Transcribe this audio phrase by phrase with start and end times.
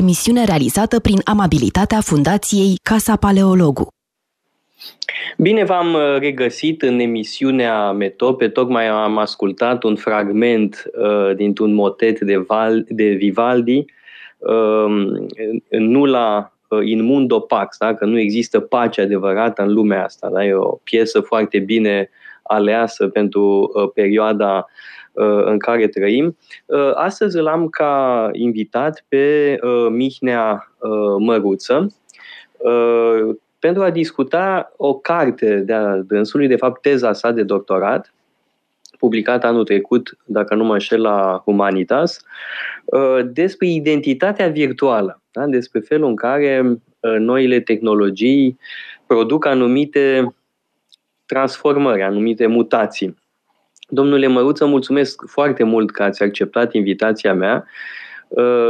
[0.00, 3.88] emisiune realizată prin amabilitatea Fundației Casa Paleologu.
[5.36, 8.48] Bine v-am uh, regăsit în emisiunea Metope.
[8.48, 13.84] Tocmai am ascultat un fragment uh, dintr-un motet de, Val, de Vivaldi,
[14.38, 14.86] uh,
[15.68, 17.94] nu la uh, In Mundo Pax, da?
[17.94, 20.28] că nu există pace adevărată în lumea asta.
[20.32, 20.44] Da?
[20.44, 22.10] E o piesă foarte bine
[22.42, 24.90] aleasă pentru uh, perioada Uh,
[25.44, 26.36] în care trăim.
[26.66, 30.72] Uh, astăzi îl am ca invitat pe uh, Mihnea
[31.18, 31.94] Măruță
[33.58, 38.14] pentru a discuta o carte de-a dânsului, de fapt teza sa de doctorat,
[38.98, 42.24] publicat anul trecut, dacă nu mă înșel, la Humanitas,
[43.24, 45.46] despre identitatea virtuală, da?
[45.46, 46.80] despre felul în care
[47.18, 48.58] noile tehnologii
[49.06, 50.34] produc anumite
[51.26, 53.16] transformări, anumite mutații.
[53.90, 57.64] Domnule Măruță, mulțumesc foarte mult că ați acceptat invitația mea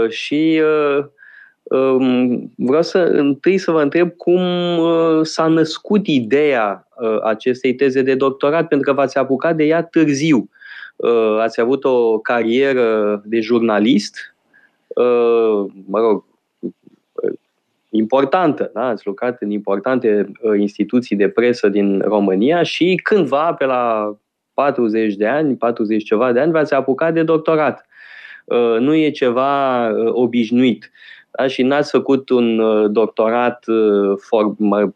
[0.08, 0.62] și
[1.62, 4.40] um, vreau să întâi să vă întreb cum
[5.22, 6.88] s-a născut ideea
[7.24, 10.48] acestei teze de doctorat, pentru că v-ați apucat de ea târziu.
[11.38, 14.34] Ați avut o carieră de jurnalist,
[15.86, 16.24] mă rog,
[17.90, 18.86] importantă, da?
[18.86, 24.14] ați lucrat în importante instituții de presă din România și cândva, pe la
[24.60, 27.86] 40 de ani, 40 ceva de ani, v-ați apucat de doctorat.
[28.78, 30.90] Nu e ceva obișnuit.
[31.30, 31.46] Da?
[31.46, 32.62] Și n-ați făcut un
[32.92, 33.64] doctorat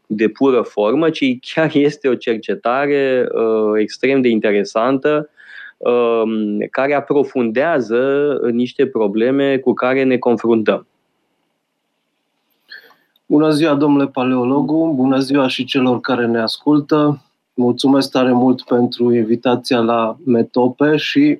[0.06, 3.28] de pură formă, ci chiar este o cercetare
[3.74, 5.28] extrem de interesantă
[6.70, 10.86] care aprofundează niște probleme cu care ne confruntăm.
[13.26, 17.22] Bună ziua, domnule paleologu, bună ziua și celor care ne ascultă.
[17.54, 21.38] Mulțumesc tare mult pentru invitația la Metope și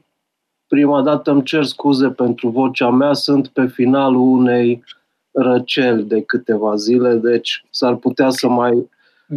[0.67, 4.85] prima dată îmi cer scuze pentru vocea mea, sunt pe finalul unei
[5.31, 8.89] răceli de câteva zile, deci s-ar putea să mai...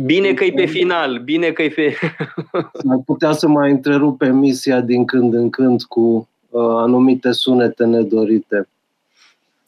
[0.06, 1.94] Bine că e pe final, bine că e pe...
[2.84, 8.68] s-ar putea să mai întrerup emisia din când în când cu uh, anumite sunete nedorite.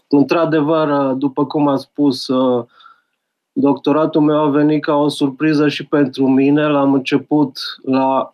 [0.07, 2.65] Într-adevăr, după cum a spus, uh,
[3.59, 6.67] doctoratul meu a venit ca o surpriză și pentru mine.
[6.67, 8.33] L-am început la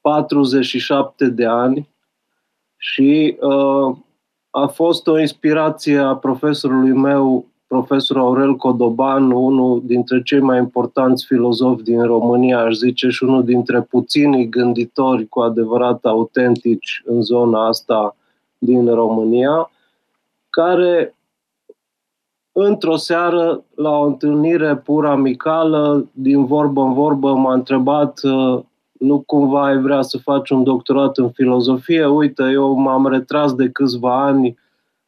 [0.00, 1.88] 47 de ani
[2.76, 3.96] și uh,
[4.50, 11.26] a fost o inspirație a profesorului meu, profesorul Aurel Codoban, unul dintre cei mai importanți
[11.26, 17.66] filozofi din România, aș zice, și unul dintre puținii gânditori cu adevărat autentici în zona
[17.66, 18.16] asta
[18.58, 19.70] din România
[20.50, 21.14] care
[22.56, 28.60] într-o seară, la o întâlnire pur amicală, din vorbă în vorbă, m-a întrebat uh,
[28.98, 32.06] nu cumva ai vrea să faci un doctorat în filozofie?
[32.06, 34.58] Uite, eu m-am retras de câțiva ani,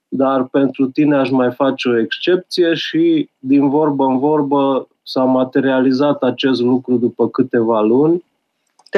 [0.08, 6.22] dar pentru tine aș mai face o excepție și din vorbă în vorbă s-a materializat
[6.22, 8.24] acest lucru după câteva luni.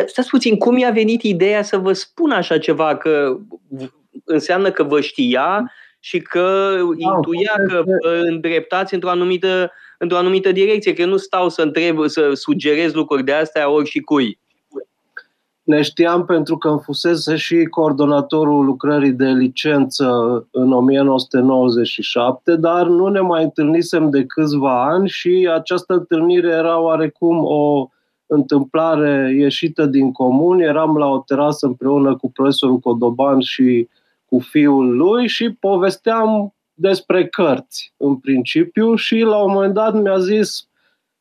[0.06, 2.96] Stați puțin, cum i-a venit ideea să vă spun așa ceva?
[2.96, 3.36] Că
[4.24, 7.82] înseamnă că vă știa și că da, intuia că
[8.28, 13.32] îndreptați într-o anumită, într-o anumită direcție, că nu stau să întreb, să sugerez lucruri de
[13.32, 14.38] astea ori și cui.
[15.62, 20.06] Ne știam pentru că îmi fusese și coordonatorul lucrării de licență
[20.50, 27.44] în 1997, dar nu ne mai întâlnisem de câțiva ani și această întâlnire era oarecum
[27.44, 27.88] o
[28.26, 30.60] întâmplare ieșită din comun.
[30.60, 33.88] Eram la o terasă împreună cu profesorul Codoban și
[34.28, 40.18] cu fiul lui și povesteam despre cărți, în principiu, și la un moment dat mi-a
[40.18, 40.68] zis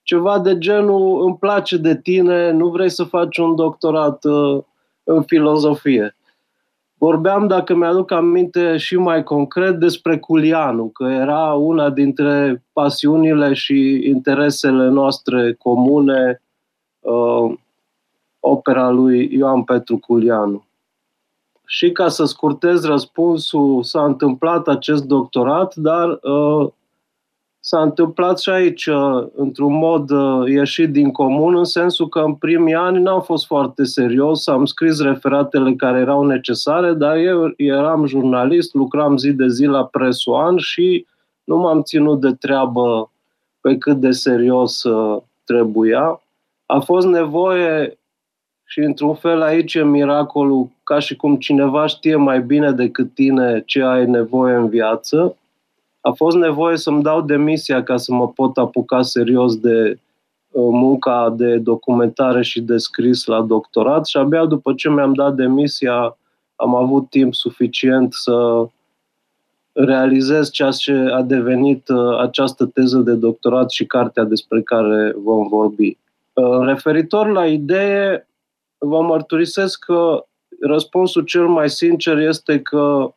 [0.01, 4.63] ceva de genul îmi place de tine, nu vrei să faci un doctorat uh,
[5.03, 6.15] în filozofie.
[6.97, 14.01] Vorbeam, dacă mi-aduc aminte și mai concret, despre Culianu, că era una dintre pasiunile și
[14.03, 16.41] interesele noastre comune,
[16.99, 17.53] uh,
[18.39, 20.66] opera lui Ioan Petru Culianu.
[21.69, 26.67] Și ca să scurtez răspunsul, s-a întâmplat acest doctorat, dar uh,
[27.59, 32.33] s-a întâmplat și aici uh, într-un mod uh, ieșit din comun, în sensul că în
[32.33, 38.05] primii ani n-am fost foarte serios, am scris referatele care erau necesare, dar eu eram
[38.05, 41.05] jurnalist, lucram zi de zi la Presul An și
[41.43, 43.11] nu m-am ținut de treabă
[43.61, 46.21] pe cât de serios uh, trebuia.
[46.65, 47.96] A fost nevoie
[48.69, 53.63] și într-un fel aici e miracolul, ca și cum cineva știe mai bine decât tine
[53.65, 55.37] ce ai nevoie în viață.
[56.01, 59.99] A fost nevoie să-mi dau demisia ca să mă pot apuca serios de
[60.51, 65.35] uh, munca de documentare și de scris la doctorat și abia după ce mi-am dat
[65.35, 66.17] demisia
[66.55, 68.67] am avut timp suficient să
[69.71, 75.47] realizez ceea ce a devenit uh, această teză de doctorat și cartea despre care vom
[75.47, 75.97] vorbi.
[76.33, 78.26] Uh, referitor la idee,
[78.77, 80.25] vă mărturisesc că
[80.61, 83.13] răspunsul cel mai sincer este că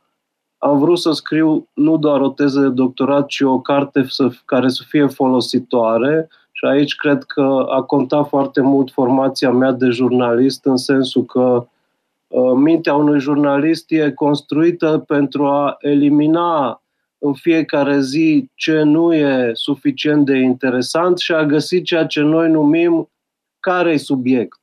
[0.59, 4.69] am vrut să scriu nu doar o teză de doctorat, ci o carte să, care
[4.69, 10.64] să fie folositoare și aici cred că a contat foarte mult formația mea de jurnalist
[10.64, 11.67] în sensul că
[12.29, 16.83] uh, mintea unui jurnalist e construită pentru a elimina
[17.19, 22.50] în fiecare zi ce nu e suficient de interesant și a găsi ceea ce noi
[22.50, 23.11] numim
[23.61, 24.60] care e subiect.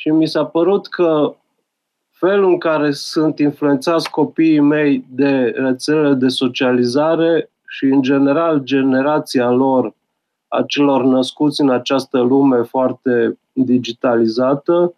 [0.00, 1.34] Și mi s-a părut că
[2.10, 9.50] felul în care sunt influențați copiii mei de rețelele de socializare și, în general, generația
[9.50, 9.94] lor,
[10.48, 14.94] a celor născuți în această lume foarte digitalizată,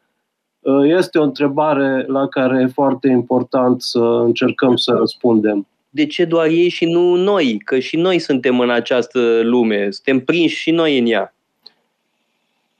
[0.82, 5.66] este o întrebare la care e foarte important să încercăm să răspundem.
[5.90, 7.58] De ce doar ei și nu noi?
[7.64, 11.34] Că și noi suntem în această lume, suntem prinși și noi în ea.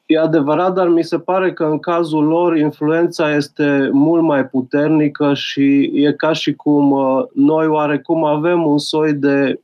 [0.07, 5.35] E adevărat, dar mi se pare că în cazul lor influența este mult mai puternică
[5.35, 9.61] și e ca și cum uh, noi oarecum avem un soi de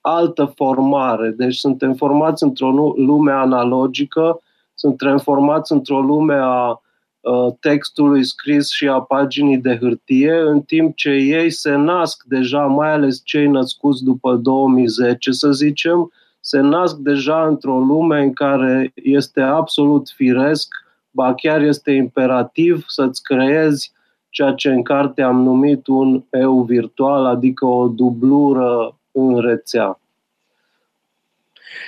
[0.00, 1.30] altă formare.
[1.30, 4.40] Deci suntem formați într-o lume analogică,
[4.74, 6.80] suntem formați într-o lume a
[7.20, 12.66] uh, textului scris și a paginii de hârtie, în timp ce ei se nasc deja,
[12.66, 16.12] mai ales cei născuți după 2010, să zicem,
[16.46, 20.74] se nasc deja într-o lume în care este absolut firesc,
[21.10, 23.92] ba chiar este imperativ să-ți creezi
[24.28, 29.98] ceea ce în carte am numit un eu virtual, adică o dublură în rețea.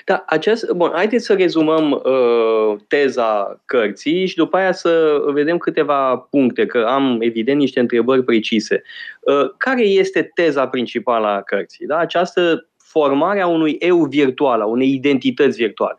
[0.04, 6.16] Da, acest, bun, haideți să rezumăm uh, teza cărții și după aia să vedem câteva
[6.16, 8.82] puncte, că am evident niște întrebări precise.
[9.20, 11.86] Uh, care este teza principală a cărții?
[11.86, 11.96] Da?
[11.96, 15.98] Această formarea unui eu virtual, a unei identități virtuale.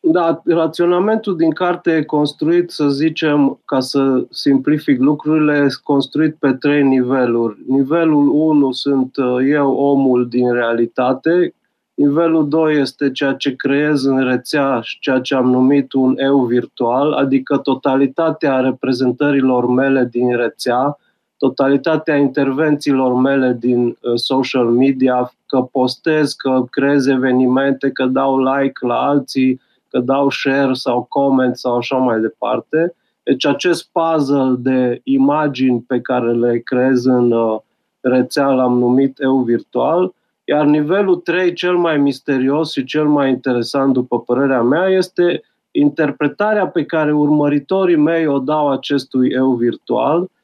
[0.00, 6.82] Da, raționamentul din carte e construit, să zicem, ca să simplific lucrurile, construit pe trei
[6.82, 7.58] niveluri.
[7.66, 11.54] Nivelul 1 sunt uh, eu, omul din realitate.
[11.94, 16.44] Nivelul 2 este ceea ce creez în rețea și ceea ce am numit un eu
[16.44, 20.98] virtual, adică totalitatea reprezentărilor mele din rețea,
[21.38, 28.86] totalitatea intervențiilor mele din uh, social media, că postez, că creez evenimente, că dau like
[28.86, 32.94] la alții, că dau share sau comment sau așa mai departe.
[33.22, 37.58] Deci acest puzzle de imagini pe care le creez în uh,
[38.00, 40.14] rețea l-am numit eu virtual,
[40.44, 46.66] iar nivelul 3, cel mai misterios și cel mai interesant, după părerea mea, este interpretarea
[46.66, 50.26] pe care urmăritorii mei o dau acestui eu virtual–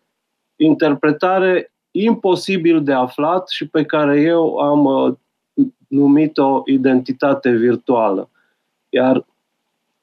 [0.56, 5.14] interpretare imposibil de aflat și pe care eu am uh,
[5.88, 8.30] numit-o identitate virtuală.
[8.88, 9.24] Iar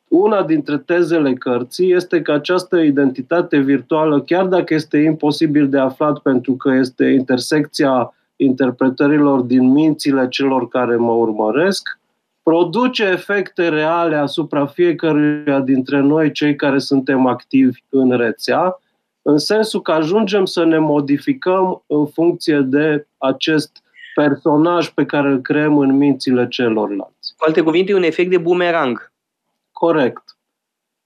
[0.08, 6.20] una dintre tezele cărții este că această identitate virtuală, chiar dacă este imposibil de aflat
[6.20, 12.00] pentru că este intersecția interpretărilor din mințile celor care mă urmăresc,
[12.44, 18.80] produce efecte reale asupra fiecăruia dintre noi, cei care suntem activi în rețea,
[19.22, 23.84] în sensul că ajungem să ne modificăm în funcție de acest
[24.16, 27.34] personaj pe care îl creăm în mințile celorlalți.
[27.38, 29.12] Cu alte cuvinte, e un efect de bumerang.
[29.72, 30.24] Corect.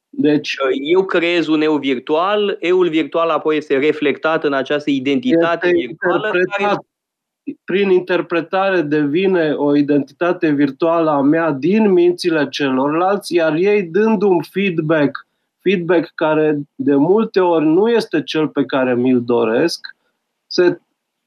[0.10, 5.86] Deci, eu creez un eu virtual, eul virtual apoi este reflectat în această identitate este
[5.86, 6.29] virtuală.
[6.29, 6.75] Care...
[7.63, 15.25] Prin interpretare devine o identitate virtuală a mea din mințile celorlalți, iar ei dându-mi feedback
[15.69, 19.95] feedback care de multe ori nu este cel pe care mi-l doresc,
[20.48, 20.79] se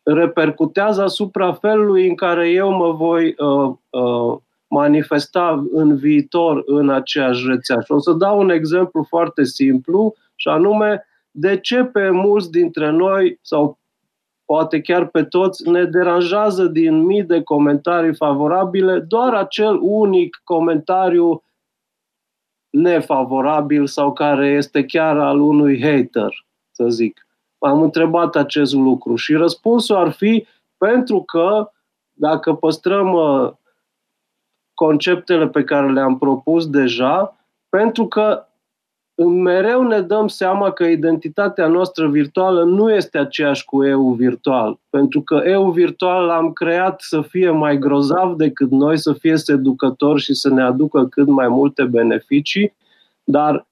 [0.03, 7.47] repercutează asupra felului în care eu mă voi uh, uh, manifesta în viitor în aceeași
[7.47, 7.81] rețea.
[7.81, 12.91] Și o să dau un exemplu foarte simplu, și anume, de ce pe mulți dintre
[12.91, 13.79] noi, sau
[14.45, 21.43] poate chiar pe toți, ne deranjează din mii de comentarii favorabile doar acel unic comentariu
[22.79, 27.27] nefavorabil sau care este chiar al unui hater, să zic.
[27.59, 31.71] Am întrebat acest lucru și răspunsul ar fi pentru că
[32.13, 33.53] dacă păstrăm uh,
[34.75, 37.37] conceptele pe care le-am propus deja,
[37.69, 38.48] pentru că
[39.27, 44.79] mereu ne dăm seama că identitatea noastră virtuală nu este aceeași cu eu virtual.
[44.91, 50.21] Pentru că eu virtual l-am creat să fie mai grozav decât noi, să fie seducător
[50.21, 52.75] și să ne aducă cât mai multe beneficii,
[53.25, 53.67] dar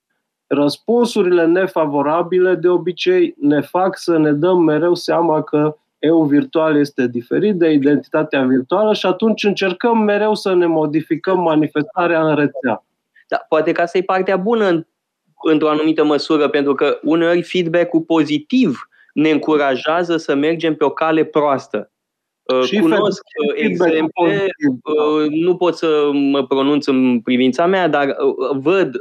[0.46, 7.06] răspunsurile nefavorabile de obicei ne fac să ne dăm mereu seama că eu virtual este
[7.06, 12.84] diferit de identitatea virtuală și atunci încercăm mereu să ne modificăm manifestarea în rețea.
[13.28, 14.86] Da, poate că asta e partea bună
[15.48, 21.24] într-o anumită măsură, pentru că uneori feedback-ul pozitiv ne încurajează să mergem pe o cale
[21.24, 21.90] proastă.
[22.42, 24.46] Uh, și Cunosc uh, exemple,
[24.82, 28.16] uh, nu pot să mă pronunț în privința mea, dar
[28.52, 28.94] văd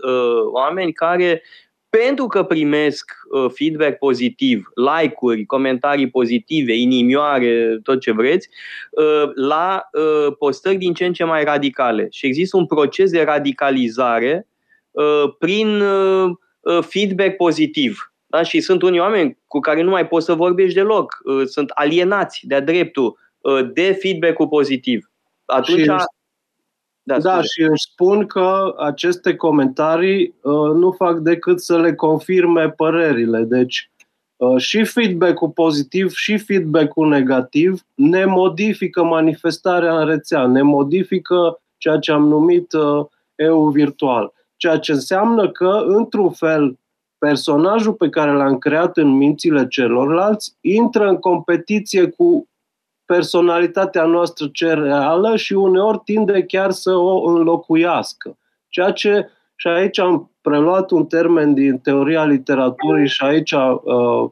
[0.52, 1.44] oameni care,
[1.90, 3.12] pentru că primesc
[3.54, 8.50] feedback pozitiv, like-uri, comentarii pozitive, inimioare, tot ce vreți,
[9.36, 9.90] la
[10.40, 12.08] postări din ce în ce mai radicale.
[12.12, 14.48] Și există un proces de radicalizare
[15.40, 15.84] prin
[16.82, 18.14] feedback pozitiv.
[18.26, 18.44] Da?
[18.44, 21.18] Și sunt unii oameni cu care nu mai poți să vorbești deloc.
[21.46, 23.18] Sunt alienați de-a dreptul
[23.74, 25.12] de feedback-ul pozitiv.
[25.46, 25.80] Atunci...
[25.80, 25.92] Și
[27.08, 32.70] da, da și își spun că aceste comentarii uh, nu fac decât să le confirme
[32.70, 33.42] părerile.
[33.42, 33.92] Deci
[34.36, 41.98] uh, și feedback-ul pozitiv și feedback-ul negativ ne modifică manifestarea în rețea, ne modifică ceea
[41.98, 44.34] ce am numit uh, eu virtual.
[44.58, 46.80] Ceea ce înseamnă că, într-un fel,
[47.18, 52.48] personajul pe care l-am creat în mințile celorlalți intră în competiție cu
[53.06, 58.38] personalitatea noastră cereală și uneori tinde chiar să o înlocuiască.
[58.68, 64.30] Ceea ce, și aici am preluat un termen din teoria literaturii și aici uh, uh,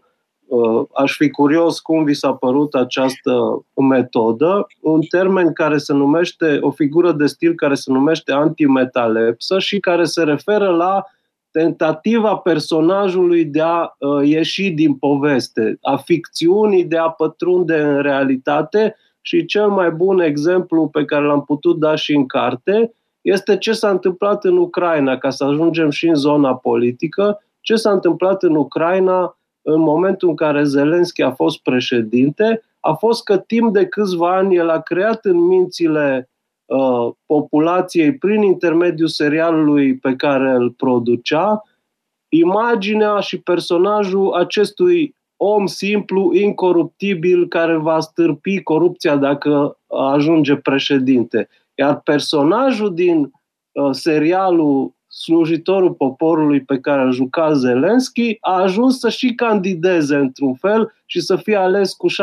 [0.94, 6.72] aș fi curios cum vi s-a părut această metodă, un termen care se numește, o
[6.72, 11.04] figură de stil care se numește antimetalepsă și care se referă la
[11.52, 18.96] tentativa personajului de a uh, ieși din poveste, a ficțiunii de a pătrunde în realitate
[19.22, 23.74] și cel mai bun exemplu pe care l-am putut da și în carte este ce
[23.74, 28.56] s-a întâmplat în Ucraina, ca să ajungem și în zona politică, ce s-a întâmplat în
[28.56, 34.36] Ucraina în momentul în care Zelenski a fost președinte, a fost că timp de câțiva
[34.36, 36.28] ani el a creat în mințile
[36.66, 41.64] Uh, populației prin intermediul serialului pe care îl producea,
[42.30, 51.50] imaginea și personajul acestui om simplu, incoruptibil, care va stârpi corupția dacă ajunge președinte.
[51.76, 53.32] Iar personajul din
[53.72, 60.54] uh, serialul slujitorul poporului pe care îl juca Zelenski a ajuns să și candideze într-un
[60.54, 62.14] fel și să fie ales cu 73%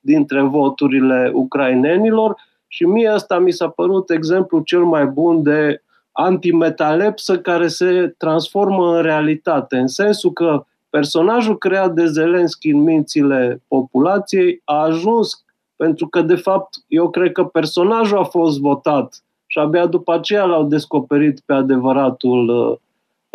[0.00, 2.36] dintre voturile ucrainenilor
[2.66, 5.82] și mie asta mi s-a părut exemplul cel mai bun de
[6.12, 13.62] antimetalepsă care se transformă în realitate, în sensul că personajul creat de Zelenski în mințile
[13.68, 15.44] populației a ajuns,
[15.76, 19.20] pentru că de fapt eu cred că personajul a fost votat
[19.56, 22.76] și abia după aceea l-au descoperit pe adevăratul uh,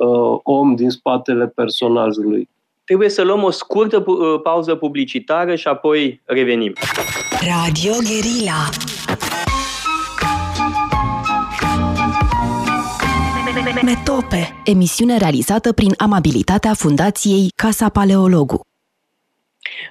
[0.08, 2.50] uh om din spatele personajului.
[2.84, 6.74] Trebuie să luăm o scurtă uh, pauză publicitară și apoi revenim.
[7.32, 8.70] Radio Guerilla
[13.84, 18.71] Metope, emisiune realizată prin amabilitatea Fundației Casa Paleologu.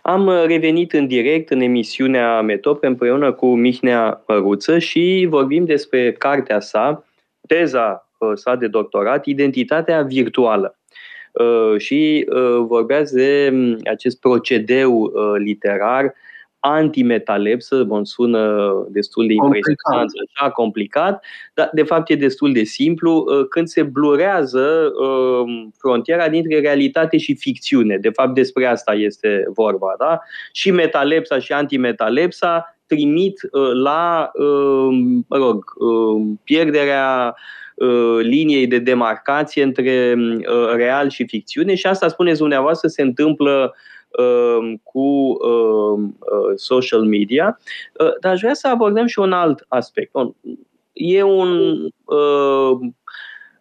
[0.02, 6.60] Am revenit în direct în emisiunea Metope împreună cu Mihnea Măruță și vorbim despre cartea
[6.60, 7.04] sa,
[7.46, 10.78] teza uh, sa de doctorat, Identitatea virtuală.
[11.32, 16.14] Uh, și uh, vorbeați de mm, acest procedeu literar
[16.60, 23.26] antimetalepsă, bun, sună destul de impresionant, așa, complicat, dar de fapt e destul de simplu
[23.26, 27.96] uh, când se blurează uh, frontiera dintre realitate și ficțiune.
[27.96, 30.20] De fapt despre asta este vorba, da?
[30.52, 34.30] Și metalepsa și antimetalepsa trimit uh, la,
[35.28, 35.64] mă rog,
[36.44, 37.34] pierderea
[38.20, 40.16] liniei de demarcație între
[40.74, 43.76] real și ficțiune și asta, spuneți dumneavoastră, se întâmplă Um,
[44.82, 47.60] cu um, uh, social media,
[48.00, 50.10] uh, dar aș vrea să abordăm și un alt aspect.
[50.92, 52.78] E un uh,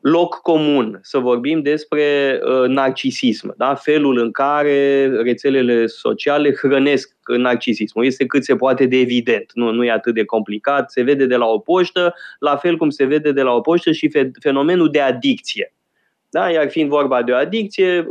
[0.01, 3.75] loc comun să vorbim despre narcisism, da?
[3.75, 8.05] felul în care rețelele sociale hrănesc narcisismul.
[8.05, 11.35] Este cât se poate de evident, nu, nu e atât de complicat, se vede de
[11.35, 14.99] la o poștă, la fel cum se vede de la o poștă și fenomenul de
[14.99, 15.73] adicție.
[16.29, 16.49] Da?
[16.49, 18.07] Iar fiind vorba de o adicție,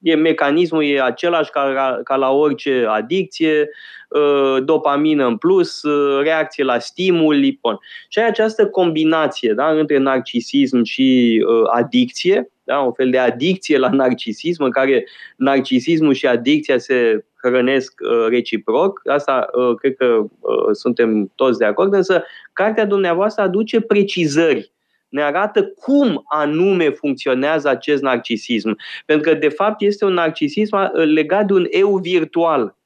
[0.00, 3.68] e mecanismul e același ca, ca la orice adicție,
[4.14, 7.58] ă, dopamină în plus, ă, reacție la stimuli.
[7.62, 7.78] Bun.
[8.08, 13.78] Și ai această combinație da, între narcisism și ă, adicție, da, un fel de adicție
[13.78, 15.04] la narcisism, în care
[15.36, 19.00] narcisismul și adicția se hrănesc reciproc.
[19.04, 19.46] Asta
[19.78, 20.24] cred că
[20.72, 24.72] suntem toți de acord, însă cartea dumneavoastră aduce precizări
[25.08, 28.76] ne arată cum anume funcționează acest narcisism.
[29.06, 32.76] Pentru că, de fapt, este un narcisism uh, legat de un eu virtual.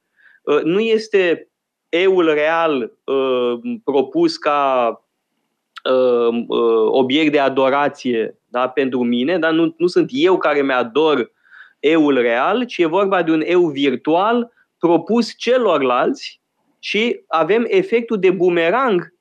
[0.43, 1.47] Uh, nu este
[1.89, 4.97] eul real uh, propus ca
[6.87, 11.31] obiect de adorație da, pentru mine, dar nu, nu sunt eu care mi-ador
[11.79, 16.41] eul real, ci e vorba de un eu virtual propus celorlalți
[16.79, 19.13] și avem efectul de bumerang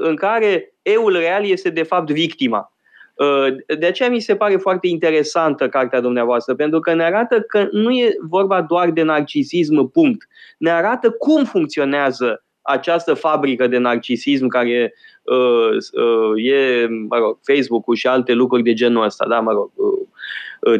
[0.00, 2.72] în care eul real este de fapt victima.
[3.14, 7.68] Uh, de aceea mi se pare foarte interesantă cartea dumneavoastră, pentru că ne arată că
[7.70, 10.28] nu e vorba doar de narcisism, punct.
[10.58, 15.70] Ne arată cum funcționează această fabrică de narcisism care uh,
[16.02, 20.08] uh, e, mă rog, Facebook-ul și alte lucruri de genul ăsta, da, mă rog, uh,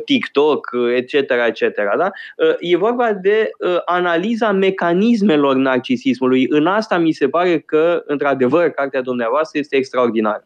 [0.04, 1.12] TikTok, etc.,
[1.46, 1.60] etc.
[1.98, 2.10] Da?
[2.58, 3.50] E vorba de
[3.84, 6.46] analiza mecanismelor narcisismului.
[6.48, 10.44] În asta mi se pare că, într-adevăr, cartea dumneavoastră este extraordinară.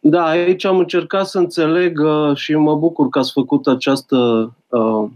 [0.00, 5.10] Da, aici am încercat să înțeleg uh, și mă bucur că ați făcut această uh,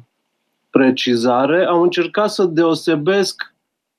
[0.70, 1.64] precizare.
[1.64, 3.54] Am încercat să deosebesc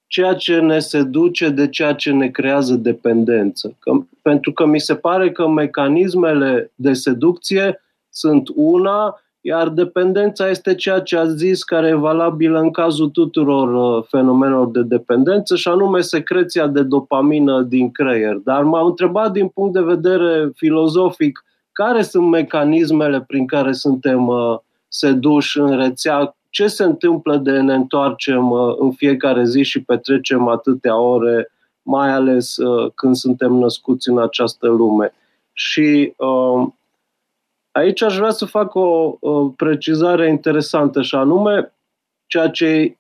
[0.08, 3.76] ceea ce ne seduce de ceea ce ne creează dependență.
[3.80, 7.82] Că, pentru că mi se pare că mecanismele de seducție
[8.14, 13.98] sunt una, iar dependența este ceea ce a zis care e valabilă în cazul tuturor
[13.98, 18.36] uh, fenomenelor de dependență și anume secreția de dopamină din creier.
[18.36, 24.58] Dar m-am întrebat din punct de vedere filozofic care sunt mecanismele prin care suntem uh,
[24.88, 30.48] seduși în rețea, ce se întâmplă de ne întoarcem uh, în fiecare zi și petrecem
[30.48, 32.56] atâtea ore, mai ales
[32.96, 35.14] când suntem născuți în această lume.
[35.54, 36.68] Și uh,
[37.74, 41.74] Aici aș vrea să fac o, o precizare interesantă și anume
[42.26, 42.98] ceea ce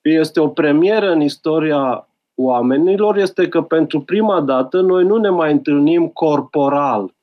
[0.00, 5.52] este o premieră în istoria oamenilor este că pentru prima dată noi nu ne mai
[5.52, 7.14] întâlnim corporal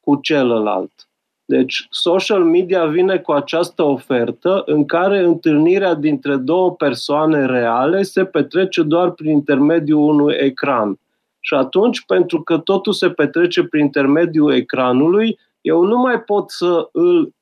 [0.00, 1.08] cu celălalt.
[1.44, 8.24] Deci social media vine cu această ofertă în care întâlnirea dintre două persoane reale se
[8.24, 10.98] petrece doar prin intermediul unui ecran.
[11.40, 16.88] Și atunci, pentru că totul se petrece prin intermediul ecranului, eu nu mai pot să
[16.92, 17.34] îl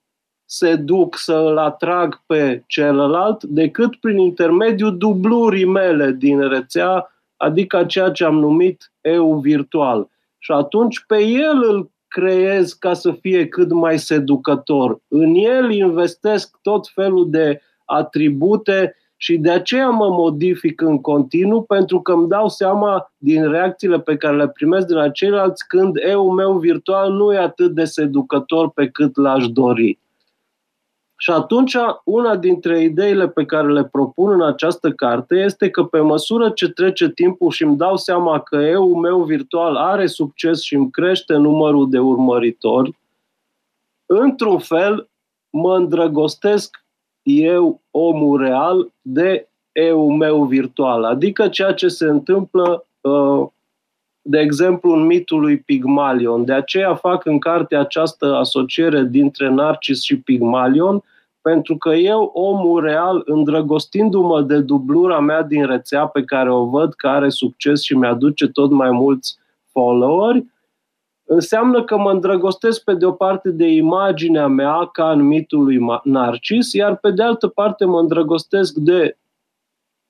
[0.45, 8.11] seduc, să îl atrag pe celălalt decât prin intermediul dublurii mele din rețea, adică ceea
[8.11, 10.09] ce am numit eu virtual.
[10.39, 14.99] Și atunci pe el îl creez ca să fie cât mai seducător.
[15.09, 22.01] În el investesc tot felul de atribute și de aceea mă modific în continuu, pentru
[22.01, 26.31] că îmi dau seama din reacțiile pe care le primesc de la ceilalți când eu
[26.31, 29.99] meu virtual nu e atât de seducător pe cât l-aș dori.
[31.17, 36.01] Și atunci, una dintre ideile pe care le propun în această carte este că pe
[36.01, 40.75] măsură ce trece timpul și îmi dau seama că eu meu virtual are succes și
[40.75, 42.99] îmi crește numărul de urmăritori,
[44.07, 45.09] într-un fel
[45.51, 46.84] mă îndrăgostesc
[47.25, 51.05] eu, omul real, de eu meu virtual.
[51.05, 53.47] Adică ceea ce se întâmplă, uh,
[54.23, 56.45] de exemplu, în mitul lui Pigmalion.
[56.45, 61.03] De aceea fac în carte această asociere dintre Narcis și Pigmalion,
[61.43, 66.95] pentru că eu, omul real, îndrăgostindu-mă de dublura mea din rețea pe care o văd
[66.95, 69.39] că are succes și mi-aduce tot mai mulți
[69.71, 70.45] followeri,
[71.27, 75.79] înseamnă că mă îndrăgostesc pe de o parte de imaginea mea ca în mitul lui
[76.03, 79.17] Narcis, iar pe de altă parte mă îndrăgostesc de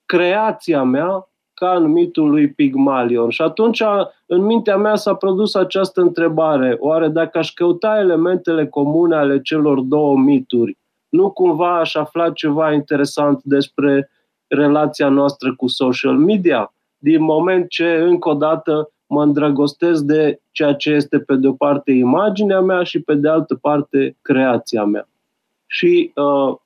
[0.07, 3.31] creația mea ca în mitul lui Pigmalion.
[3.31, 3.83] Și atunci
[4.27, 9.81] în mintea mea s-a produs această întrebare, oare dacă aș căuta elementele comune ale celor
[9.81, 14.11] două mituri, nu cumva aș afla ceva interesant despre
[14.47, 16.75] relația noastră cu social media?
[16.99, 21.53] Din moment ce, încă o dată, mă îndrăgostesc de ceea ce este pe de o
[21.53, 25.09] parte imaginea mea și pe de altă parte creația mea.
[25.67, 26.57] Și uh,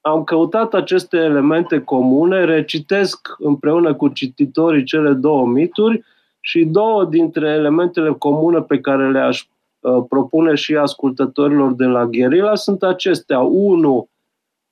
[0.00, 6.04] am căutat aceste elemente comune, recitesc împreună cu cititorii cele două mituri
[6.40, 9.46] și două dintre elementele comune pe care le-aș
[9.80, 13.40] uh, propune și ascultătorilor de la Gherila sunt acestea.
[13.40, 14.08] Unu,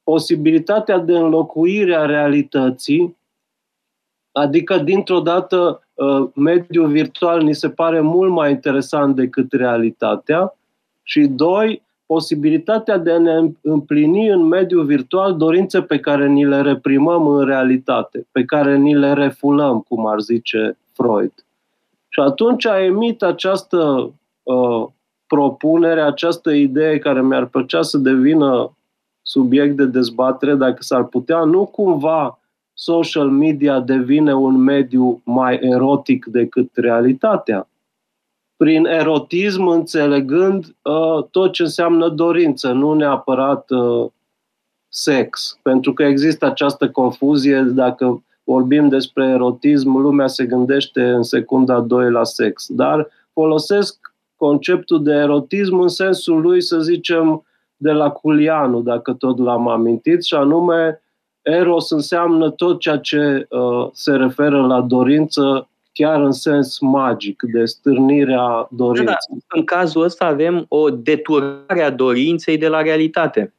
[0.02, 3.16] posibilitatea de înlocuire a realității,
[4.32, 5.83] adică dintr-o dată Uh,
[6.34, 10.54] mediul virtual ni se pare mult mai interesant decât realitatea
[11.02, 16.60] și doi, posibilitatea de a ne împlini în mediul virtual dorințe pe care ni le
[16.60, 21.32] reprimăm în realitate, pe care ni le refulăm, cum ar zice Freud.
[22.08, 24.86] Și atunci a emit această uh,
[25.26, 28.76] propunere, această idee care mi-ar plăcea să devină
[29.22, 32.38] subiect de dezbatere, dacă s-ar putea, nu cumva
[32.74, 37.68] social media devine un mediu mai erotic decât realitatea.
[38.56, 44.10] Prin erotism înțelegând uh, tot ce înseamnă dorință, nu neapărat uh,
[44.88, 45.58] sex.
[45.62, 52.10] Pentru că există această confuzie, dacă vorbim despre erotism, lumea se gândește în secunda 2
[52.10, 52.66] la sex.
[52.68, 57.44] Dar folosesc conceptul de erotism în sensul lui, să zicem,
[57.76, 61.02] de la Culianu, dacă tot l-am amintit, și anume
[61.44, 67.64] Eros înseamnă tot ceea ce uh, se referă la dorință, chiar în sens magic, de
[67.64, 69.04] stârnirea dorinței.
[69.04, 69.56] Da, da.
[69.58, 73.52] În cazul ăsta avem o deturnare a dorinței de la realitate.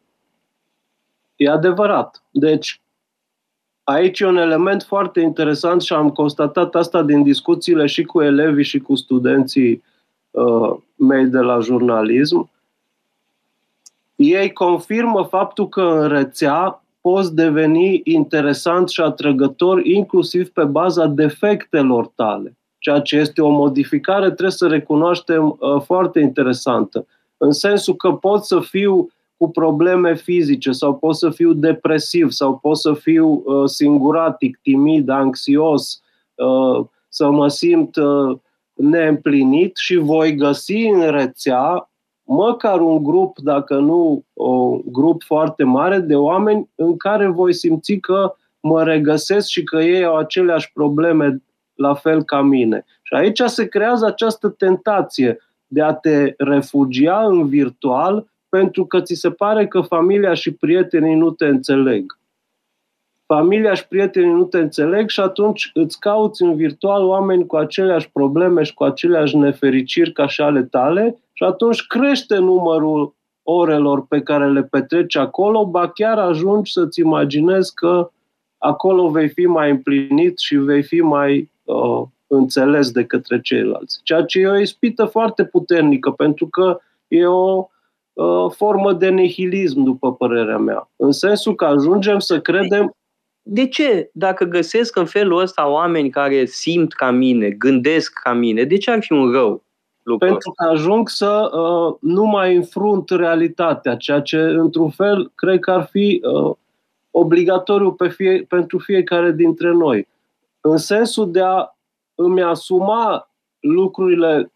[1.35, 2.23] E adevărat.
[2.31, 2.81] Deci,
[3.83, 8.63] aici e un element foarte interesant și am constatat asta din discuțiile și cu elevii
[8.63, 9.83] și cu studenții
[10.31, 12.49] uh, mei de la jurnalism
[14.15, 22.07] ei confirmă faptul că în rețea poți deveni interesant și atrăgător inclusiv pe baza defectelor
[22.15, 27.07] tale, ceea ce este o modificare, trebuie să recunoaștem, uh, foarte interesantă.
[27.37, 32.57] În sensul că pot să fiu cu probleme fizice sau pot să fiu depresiv sau
[32.57, 36.01] pot să fiu uh, singuratic, timid, anxios,
[36.35, 38.37] uh, să mă simt uh,
[38.73, 41.89] neîmplinit și voi găsi în rețea
[42.25, 47.93] măcar un grup, dacă nu un grup foarte mare de oameni în care voi simți
[47.93, 51.41] că mă regăsesc și că ei au aceleași probleme
[51.73, 52.85] la fel ca mine.
[53.01, 59.13] Și aici se creează această tentație de a te refugia în virtual pentru că ți
[59.13, 62.17] se pare că familia și prietenii nu te înțeleg.
[63.25, 68.11] Familia și prietenii nu te înțeleg și atunci îți cauți în virtual oameni cu aceleași
[68.11, 74.21] probleme și cu aceleași nefericiri ca și ale tale și atunci crește numărul orelor pe
[74.21, 78.09] care le petreci acolo, ba chiar ajungi să-ți imaginezi că
[78.57, 83.99] acolo vei fi mai împlinit și vei fi mai uh, înțeles de către ceilalți.
[84.03, 87.67] Ceea ce e o ispită foarte puternică, pentru că e o
[88.13, 90.89] uh, formă de nihilism, după părerea mea.
[90.95, 92.95] În sensul că ajungem să credem
[93.47, 98.63] de ce, dacă găsesc în felul ăsta oameni care simt ca mine, gândesc ca mine,
[98.63, 99.63] de ce ar fi un rău?
[100.03, 100.27] Lucru?
[100.27, 105.71] Pentru că ajung să uh, nu mai înfrunt realitatea, ceea ce, într-un fel, cred că
[105.71, 106.55] ar fi uh,
[107.11, 110.07] obligatoriu pe fie, pentru fiecare dintre noi.
[110.61, 111.75] În sensul de a
[112.15, 114.51] îmi asuma lucrurile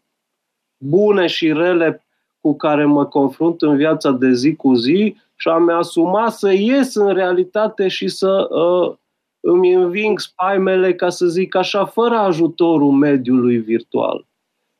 [0.76, 2.04] bune și rele
[2.40, 6.94] cu care mă confrunt în viața de zi cu zi și a-mi asuma să ies
[6.94, 8.96] în realitate și să uh,
[9.40, 14.26] îmi înving spaimele, ca să zic așa, fără ajutorul mediului virtual.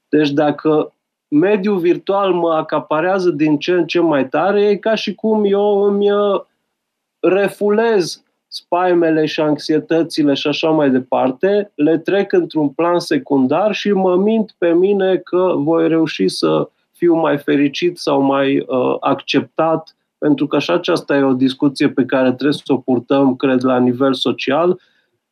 [0.09, 0.93] Deci dacă
[1.29, 5.83] mediul virtual mă acaparează din ce în ce mai tare, e ca și cum eu
[5.83, 6.41] îmi uh,
[7.21, 14.17] refulez spaimele și anxietățile și așa mai departe, le trec într-un plan secundar și mă
[14.17, 16.69] mint pe mine că voi reuși să
[17.01, 22.05] fiu mai fericit sau mai uh, acceptat, pentru că și aceasta e o discuție pe
[22.05, 24.81] care trebuie să o purtăm, cred, la nivel social.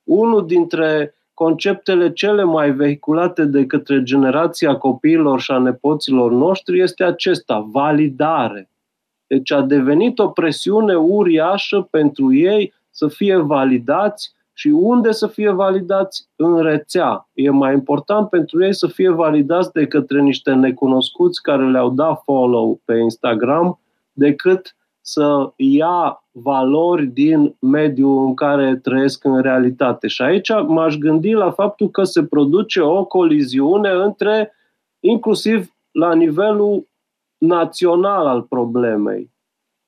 [0.03, 7.05] Unul dintre conceptele cele mai vehiculate de către generația copiilor și a nepoților noștri este
[7.05, 8.71] acesta, validare.
[9.27, 15.51] Deci a devenit o presiune uriașă pentru ei să fie validați și unde să fie
[15.51, 16.29] validați?
[16.37, 17.29] În rețea.
[17.33, 22.23] E mai important pentru ei să fie validați de către niște necunoscuți care le-au dat
[22.25, 23.81] follow pe Instagram
[24.13, 30.07] decât să ia valori din mediul în care trăiesc în realitate.
[30.07, 34.53] Și aici m-aș gândi la faptul că se produce o coliziune între,
[35.01, 36.89] inclusiv la nivelul
[37.39, 39.31] național al problemei.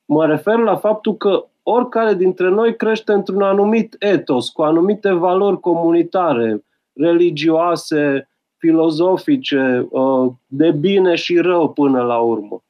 [0.04, 5.60] Mă refer la faptul că oricare dintre noi crește într-un anumit etos, cu anumite valori
[5.60, 12.62] comunitare, religioase, filozofice, uh, de bine și rău până la urmă.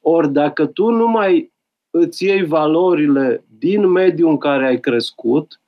[0.00, 1.52] Ori dacă tu nu mai
[1.90, 5.60] îți iei valorile din mediul în care ai crescut,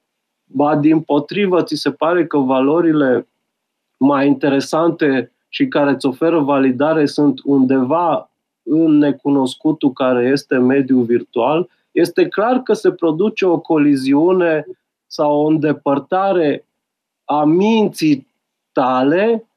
[0.44, 3.28] ba din potrivă ți se pare că valorile
[3.96, 8.30] mai interesante și care îți oferă validare sunt undeva
[8.62, 14.66] în necunoscutul care este mediul virtual, este clar că se produce o coliziune
[15.06, 16.66] sau o îndepărtare
[17.24, 18.26] a minții
[18.72, 19.48] tale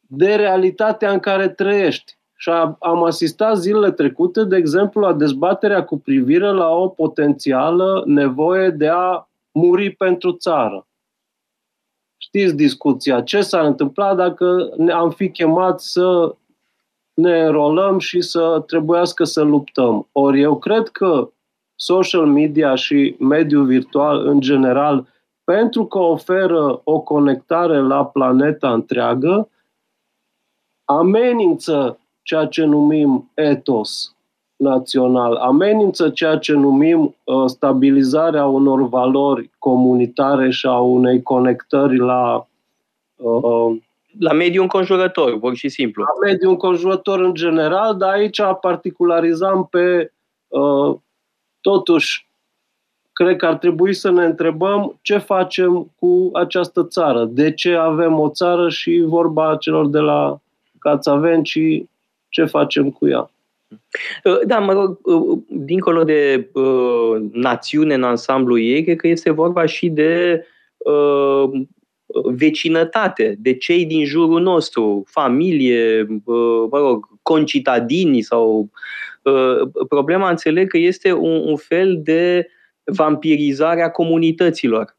[0.00, 2.16] de realitatea în care trăiești.
[2.36, 8.70] Și am asistat zilele trecute, de exemplu, la dezbaterea cu privire la o potențială nevoie
[8.70, 10.86] de a muri pentru țară.
[12.16, 13.22] Știți discuția.
[13.22, 16.34] Ce s-ar întâmpla dacă ne am fi chemat să
[17.14, 20.08] ne înrolăm și să trebuiască să luptăm?
[20.12, 21.30] Ori eu cred că
[21.82, 25.06] social media și mediul virtual în general,
[25.44, 29.48] pentru că oferă o conectare la planeta întreagă,
[30.84, 34.14] amenință ceea ce numim etos
[34.56, 42.46] național, amenință ceea ce numim uh, stabilizarea unor valori comunitare și a unei conectări la
[43.16, 43.76] uh,
[44.18, 46.02] la mediul înconjurător, pur și simplu.
[46.02, 50.12] La mediul înconjurător în general, dar aici particularizam pe
[50.48, 50.96] uh,
[51.62, 52.26] totuși
[53.12, 57.24] cred că ar trebui să ne întrebăm ce facem cu această țară.
[57.24, 60.40] De ce avem o țară și vorba celor de la
[60.78, 61.84] Cațavenci
[62.28, 63.30] ce facem cu ea.
[64.24, 69.30] Uh, da, mă rog, uh, dincolo de uh, națiune în ansamblu ei, cred că este
[69.30, 70.44] vorba și de
[70.76, 71.50] uh,
[72.24, 78.70] vecinătate, de cei din jurul nostru, familie, uh, mă rog, concitadini sau
[79.88, 82.48] Problema înțeleg că este un, un fel de
[82.84, 84.96] vampirizare a comunităților.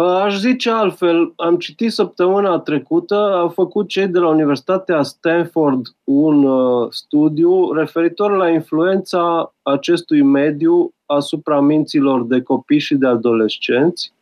[0.00, 6.44] Aș zice altfel, am citit săptămâna trecută, au făcut cei de la Universitatea Stanford un
[6.44, 14.12] uh, studiu referitor la influența acestui mediu asupra minților de copii și de adolescenți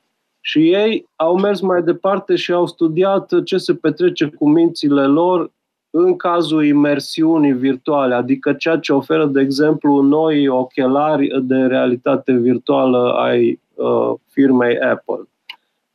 [0.40, 5.52] și ei au mers mai departe și au studiat ce se petrece cu mințile lor
[5.90, 13.12] în cazul imersiunii virtuale, adică ceea ce oferă, de exemplu, noi ochelari de realitate virtuală
[13.12, 15.28] ai uh, firmei Apple.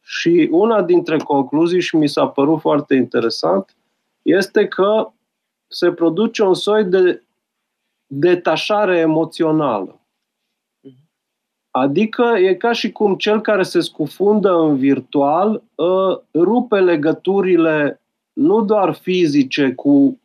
[0.02, 3.76] Și una dintre concluzii, și mi s-a părut foarte interesant,
[4.22, 5.10] este că
[5.68, 7.24] se produce un soi de
[8.08, 10.00] detașare emoțională.
[11.72, 18.02] Adică e ca și cum cel care se scufundă în virtual uh, rupe legăturile
[18.36, 20.19] nu doar fizice cu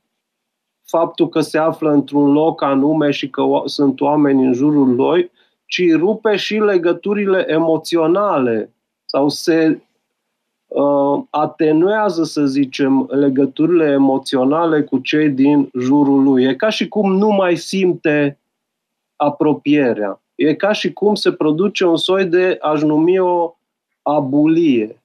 [0.83, 5.31] faptul că se află într-un loc anume și că sunt oameni în jurul lui,
[5.67, 8.73] ci rupe și legăturile emoționale
[9.05, 9.81] sau se
[10.67, 16.45] uh, atenuează, să zicem, legăturile emoționale cu cei din jurul lui.
[16.45, 18.39] E ca și cum nu mai simte
[19.17, 20.23] apropierea.
[20.35, 23.57] E ca și cum se produce un soi de, aș numi o
[24.03, 25.03] abulie.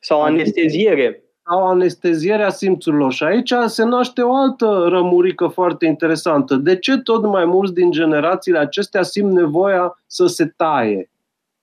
[0.00, 1.25] Sau anesteziere.
[1.48, 3.12] Sau anestezierea simțurilor.
[3.12, 6.54] Și aici se naște o altă rămurică foarte interesantă.
[6.54, 11.10] De ce tot mai mulți din generațiile acestea simt nevoia să se taie?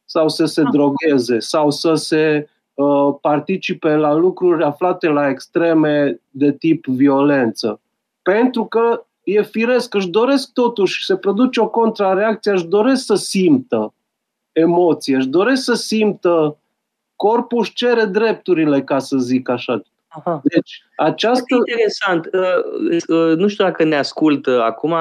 [0.05, 1.39] Sau să se drogheze?
[1.39, 7.79] Sau să se uh, participe la lucruri aflate la extreme de tip violență?
[8.21, 13.93] Pentru că e firesc, își doresc totuși, se produce o contrareacție, își doresc să simtă
[14.51, 16.57] emoție, își doresc să simtă
[17.15, 19.81] corpul își cere drepturile, ca să zic așa.
[20.07, 20.41] Aha.
[20.43, 21.43] Deci, această...
[21.47, 22.29] Foarte interesant.
[22.33, 24.93] Uh, uh, nu știu dacă ne ascultă acum,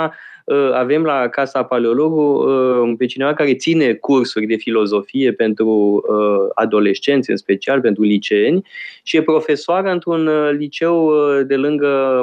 [0.44, 6.51] Uh, avem la Casa Paleologu uh, pe cineva care ține cursuri de filozofie pentru uh,
[6.55, 8.66] adolescenți, în special pentru liceeni,
[9.03, 12.22] și e profesoară într-un liceu de lângă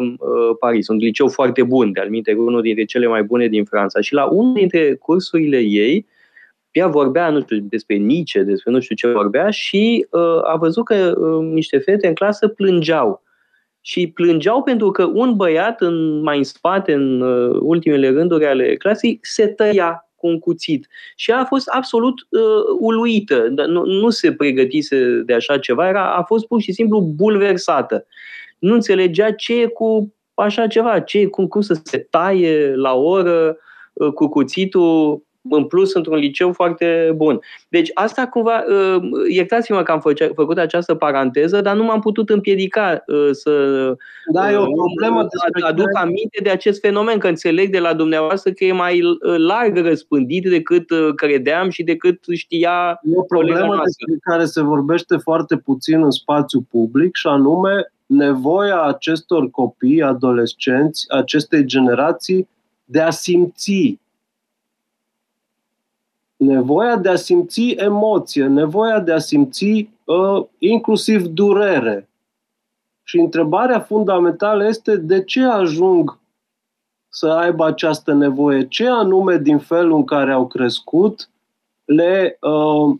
[0.59, 4.01] Paris, un liceu foarte bun, de alminte, unul dintre cele mai bune din Franța.
[4.01, 6.05] Și la unul dintre cursurile ei,
[6.71, 10.85] ea vorbea, nu știu, despre Nietzsche, despre nu știu ce vorbea și uh, a văzut
[10.85, 13.23] că uh, niște fete în clasă plângeau
[13.81, 18.75] și plângeau pentru că un băiat în, mai în spate, în uh, ultimele rânduri ale
[18.75, 20.87] clasei, se tăia cu un cuțit.
[21.15, 22.41] Și a fost absolut uh,
[22.79, 28.05] uluită, nu, nu se pregătise de așa ceva, era, a fost pur și simplu bulversată.
[28.59, 33.57] Nu înțelegea ce e cu așa ceva, ce, cum, cum să se taie la oră
[33.93, 37.39] uh, cu cuțitul în plus într-un liceu foarte bun.
[37.69, 39.99] Deci asta cumva, uh, iertați-mă că am
[40.35, 43.51] făcut această paranteză, dar nu m-am putut împiedica uh, să
[44.33, 45.27] da, e o uh, problemă
[45.67, 46.05] aduc care...
[46.05, 49.01] aminte de acest fenomen, că înțeleg de la dumneavoastră că e mai
[49.37, 55.57] larg răspândit decât credeam și decât știa E o problemă despre care se vorbește foarte
[55.57, 62.47] puțin în spațiu public și anume nevoia acestor copii, adolescenți, acestei generații
[62.85, 63.99] de a simți
[66.39, 72.09] nevoia de a simți emoție, nevoia de a simți uh, inclusiv durere.
[73.03, 76.19] Și întrebarea fundamentală este de ce ajung
[77.09, 78.67] să aibă această nevoie?
[78.67, 81.29] Ce anume din felul în care au crescut
[81.85, 82.99] le uh,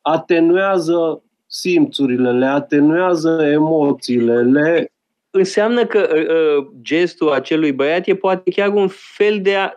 [0.00, 4.92] atenuează simțurile, le atenuează emoțiile, le
[5.30, 9.70] înseamnă că uh, gestul acelui băiat e poate chiar un fel de a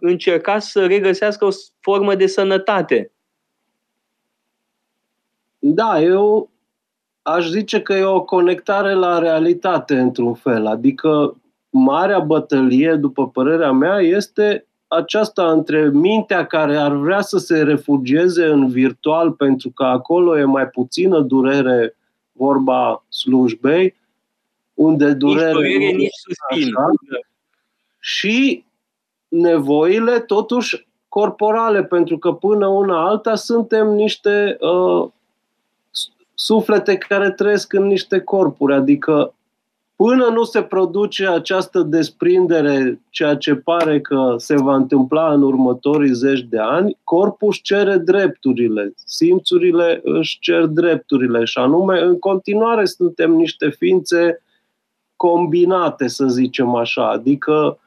[0.00, 3.10] încerca să regăsească o formă de sănătate.
[5.58, 6.50] Da, eu
[7.22, 10.66] aș zice că e o conectare la realitate, într-un fel.
[10.66, 11.36] Adică
[11.70, 18.44] marea bătălie, după părerea mea, este aceasta între mintea care ar vrea să se refugieze
[18.44, 21.96] în virtual pentru că acolo e mai puțină durere,
[22.32, 23.94] vorba slujbei,
[24.74, 25.52] unde durere...
[25.52, 26.76] Nici durere, nici suspin.
[26.76, 26.90] Așa,
[27.98, 28.64] și
[29.40, 35.08] nevoile totuși corporale, pentru că până una alta suntem niște uh,
[36.34, 39.34] suflete care trăiesc în niște corpuri, adică
[39.96, 46.12] până nu se produce această desprindere, ceea ce pare că se va întâmpla în următorii
[46.12, 52.84] zeci de ani, corpul își cere drepturile, simțurile își cer drepturile și anume în continuare
[52.84, 54.42] suntem niște ființe
[55.16, 57.78] combinate, să zicem așa, adică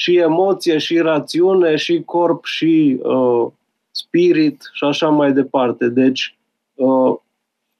[0.00, 3.46] și emoție, și rațiune, și corp, și uh,
[3.90, 5.88] spirit și așa mai departe.
[5.88, 6.38] Deci,
[6.74, 7.14] uh,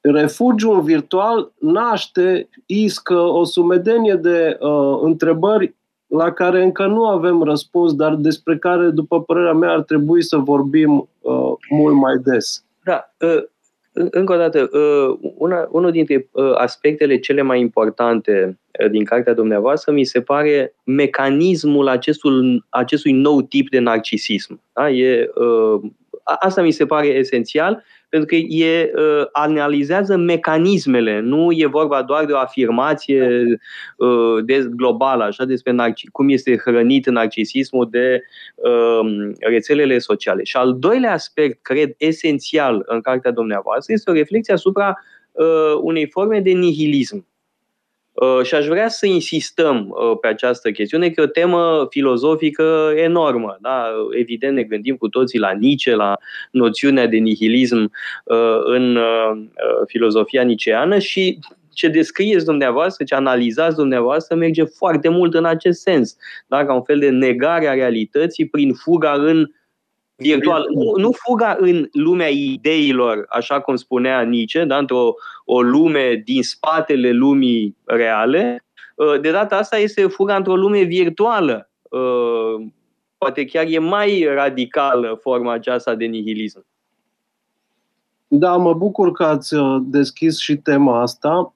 [0.01, 5.75] refugiul virtual naște, iscă o sumedenie de uh, întrebări
[6.07, 10.37] la care încă nu avem răspuns, dar despre care, după părerea mea, ar trebui să
[10.37, 12.65] vorbim uh, mult mai des.
[12.85, 13.43] Da, uh,
[14.11, 19.35] încă o dată, uh, una, unul dintre uh, aspectele cele mai importante uh, din cartea
[19.35, 24.61] dumneavoastră mi se pare mecanismul acestul, acestui nou tip de narcisism.
[24.73, 24.91] Da?
[24.91, 25.31] E,
[26.39, 32.25] asta mi se pare esențial pentru că e, uh, analizează mecanismele, nu e vorba doar
[32.25, 33.45] de o afirmație
[33.97, 38.23] uh, de globală, așa, despre narci- cum este hrănit narcisismul de
[38.55, 40.45] uh, rețelele sociale.
[40.45, 44.99] Și al doilea aspect, cred, esențial în cartea dumneavoastră, este o reflexie asupra
[45.33, 47.27] uh, unei forme de nihilism.
[48.21, 52.93] Uh, și aș vrea să insistăm uh, pe această chestiune, că e o temă filozofică
[52.97, 53.57] enormă.
[53.61, 53.85] Da?
[54.11, 56.17] Evident, ne gândim cu toții la Nietzsche, la
[56.51, 57.93] noțiunea de nihilism
[58.25, 58.99] uh, în
[59.87, 61.39] filozofia niceană și
[61.73, 66.17] ce descrieți dumneavoastră, ce analizați dumneavoastră, merge foarte mult în acest sens.
[66.47, 66.65] Da?
[66.67, 69.51] Ca un fel de negare a realității prin fuga în
[70.19, 70.67] virtual.
[70.75, 74.77] Nu, nu fuga în lumea ideilor, așa cum spunea Nietzsche, da?
[74.77, 75.15] într-o
[75.45, 78.65] o lume din spatele lumii reale.
[78.95, 81.71] Uh, de data asta este fuga într-o lume virtuală.
[81.83, 82.67] Uh,
[83.19, 86.67] poate chiar e mai radicală forma aceasta de nihilism.
[88.29, 91.53] Da, mă bucur că ați uh, deschis și tema asta.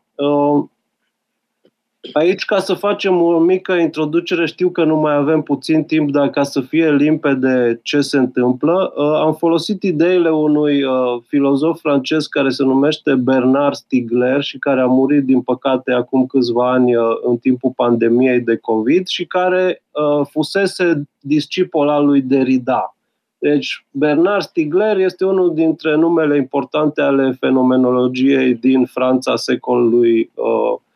[2.13, 6.31] Aici, ca să facem o mică introducere, știu că nu mai avem puțin timp, dar
[6.31, 10.93] ca să fie limpede ce se întâmplă, uh, am folosit ideile unui uh,
[11.27, 16.73] filozof francez care se numește Bernard Stiegler și care a murit, din păcate, acum câțiva
[16.73, 19.83] ani uh, în timpul pandemiei de COVID și care
[20.31, 22.97] fusese discipol al lui Derrida.
[23.39, 30.91] Deci, Bernard Stiegler este unul dintre numele importante ale fenomenologiei din Franța secolului uh, 20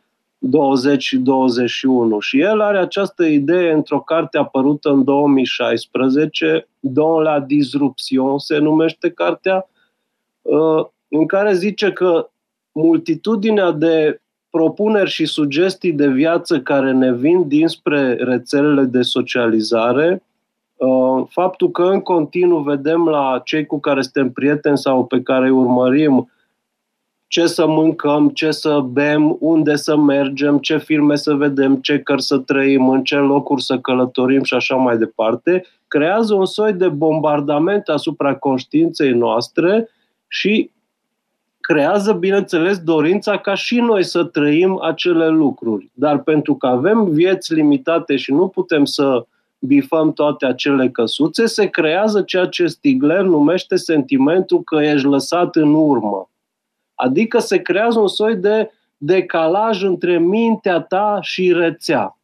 [0.99, 2.21] și 21.
[2.21, 9.11] Și el are această idee într-o carte apărută în 2016, Don la disruption se numește
[9.11, 9.69] cartea,
[10.43, 12.29] uh, în care zice că
[12.73, 14.21] multitudinea de
[14.51, 20.23] propuneri și sugestii de viață care ne vin dinspre rețelele de socializare,
[20.77, 25.45] uh, faptul că în continuu vedem la cei cu care suntem prieteni sau pe care
[25.45, 26.31] îi urmărim
[27.29, 32.27] ce să mâncăm, ce să bem, unde să mergem, ce filme să vedem, ce cărți
[32.27, 36.89] să trăim, în ce locuri să călătorim și așa mai departe, creează un soi de
[36.89, 39.89] bombardament asupra conștiinței noastre
[40.29, 40.71] și
[41.61, 45.91] creează, bineînțeles, dorința ca și noi să trăim acele lucruri.
[45.95, 49.27] Dar pentru că avem vieți limitate și nu putem să
[49.59, 55.75] bifăm toate acele căsuțe, se creează ceea ce Stigler numește sentimentul că ești lăsat în
[55.75, 56.31] urmă
[56.97, 62.19] Adică se creează un soi de decalaj între mintea ta și rețea.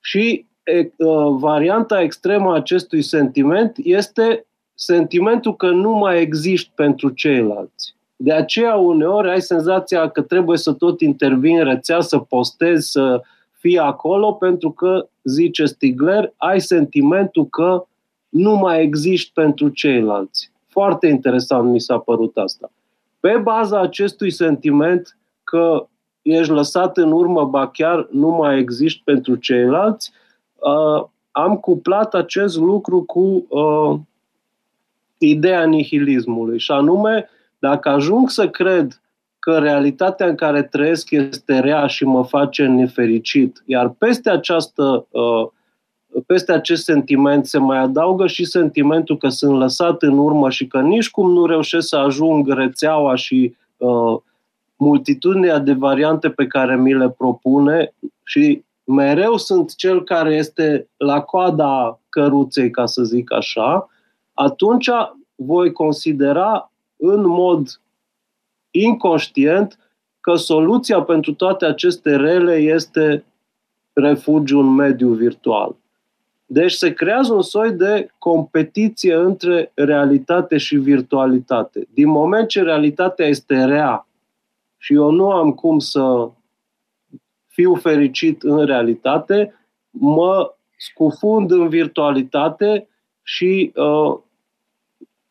[0.00, 7.10] Și e, uh, varianta extremă a acestui sentiment este sentimentul că nu mai există pentru
[7.10, 7.96] ceilalți.
[8.16, 13.78] De aceea uneori ai senzația că trebuie să tot intervin rețea, să postezi, să fii
[13.78, 17.86] acolo, pentru că, zice Stigler, ai sentimentul că
[18.28, 20.50] nu mai există pentru ceilalți.
[20.68, 22.70] Foarte interesant mi s-a părut asta.
[23.20, 25.88] Pe baza acestui sentiment că
[26.22, 30.12] ești lăsat în urmă, ba chiar nu mai există pentru ceilalți,
[30.54, 33.98] uh, am cuplat acest lucru cu uh,
[35.18, 36.58] ideea nihilismului.
[36.58, 39.00] Și anume, dacă ajung să cred
[39.38, 45.48] că realitatea în care trăiesc este rea și mă face nefericit, iar peste această uh,
[46.26, 50.80] peste acest sentiment se mai adaugă și sentimentul că sunt lăsat în urmă și că
[50.80, 54.16] nici cum nu reușesc să ajung rețeaua și uh,
[54.76, 57.94] multitudinea de variante pe care mi le propune
[58.24, 63.88] și mereu sunt cel care este la coada căruței, ca să zic așa,
[64.34, 64.90] atunci
[65.34, 67.80] voi considera în mod
[68.70, 69.78] inconștient
[70.20, 73.24] că soluția pentru toate aceste rele este
[73.92, 75.76] refugiu în mediul virtual.
[76.50, 81.86] Deci se creează un soi de competiție între realitate și virtualitate.
[81.94, 84.06] Din moment ce realitatea este rea
[84.76, 86.30] și eu nu am cum să
[87.46, 89.54] fiu fericit în realitate,
[89.90, 92.88] mă scufund în virtualitate
[93.22, 94.18] și uh,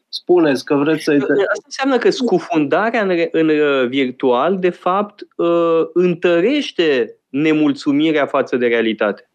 [0.08, 1.12] spuneți că vreți să...
[1.12, 8.68] Asta înseamnă că scufundarea în, în uh, virtual, de fapt, uh, întărește nemulțumirea față de
[8.68, 9.27] realitate.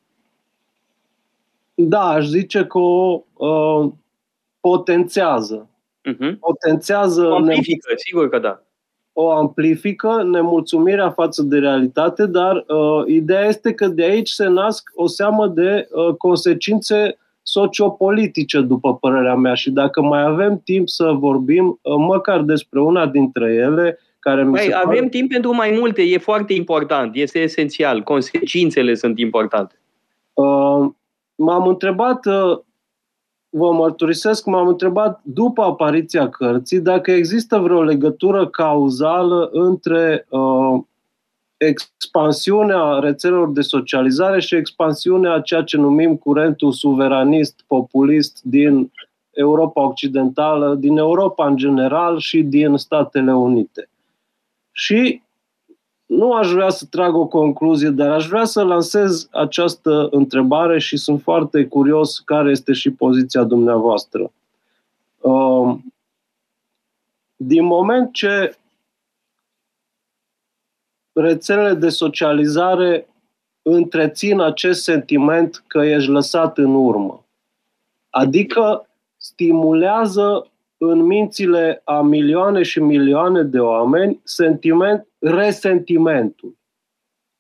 [1.75, 3.91] Da, aș zice că o uh,
[4.61, 5.69] potențează.
[6.11, 6.39] Uh-huh.
[6.41, 7.31] Potențează.
[7.31, 7.97] Amplifică, ne...
[7.97, 8.63] sigur că da.
[9.13, 14.91] o amplifică nemulțumirea față de realitate, dar uh, ideea este că de aici se nasc
[14.95, 19.55] o seamă de uh, consecințe sociopolitice, după părerea mea.
[19.55, 24.51] Și dacă mai avem timp să vorbim uh, măcar despre una dintre ele, care mi
[24.51, 25.09] Băi, se avem pare...
[25.09, 29.75] timp pentru mai multe, e foarte important, este esențial, consecințele sunt importante.
[30.33, 30.91] Uh,
[31.35, 32.59] m-am întrebat uh,
[33.49, 40.81] vă mărturisesc, m-am întrebat după apariția cărții dacă există vreo legătură cauzală între uh,
[41.57, 48.93] expansiunea rețelelor de socializare și expansiunea ceea ce numim curentul suveranist, populist din
[49.31, 53.89] Europa Occidentală, din Europa în general și din Statele Unite.
[54.73, 55.23] Și
[56.13, 60.97] nu aș vrea să trag o concluzie, dar aș vrea să lansez această întrebare și
[60.97, 64.33] sunt foarte curios care este și poziția dumneavoastră.
[65.21, 65.95] Um,
[67.37, 68.57] din moment ce
[71.13, 73.09] rețelele de socializare
[73.63, 77.25] întrețin acest sentiment că ești lăsat în urmă,
[78.11, 86.57] adică stimulează în mințile a milioane și milioane de oameni sentiment, resentimentul.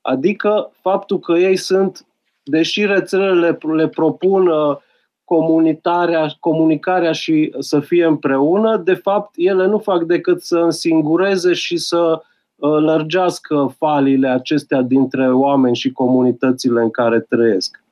[0.00, 2.06] Adică faptul că ei sunt,
[2.42, 4.76] deși rețelele le propun uh,
[5.24, 11.76] comunitarea, comunicarea și să fie împreună, de fapt ele nu fac decât să însingureze și
[11.76, 12.22] să
[12.56, 17.82] uh, lărgească falile acestea dintre oameni și comunitățile în care trăiesc.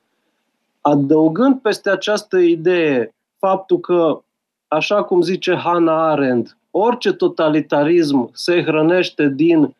[0.81, 4.21] Adăugând peste această idee faptul că
[4.67, 9.75] așa cum zice Hannah Arendt, orice totalitarism se hrănește din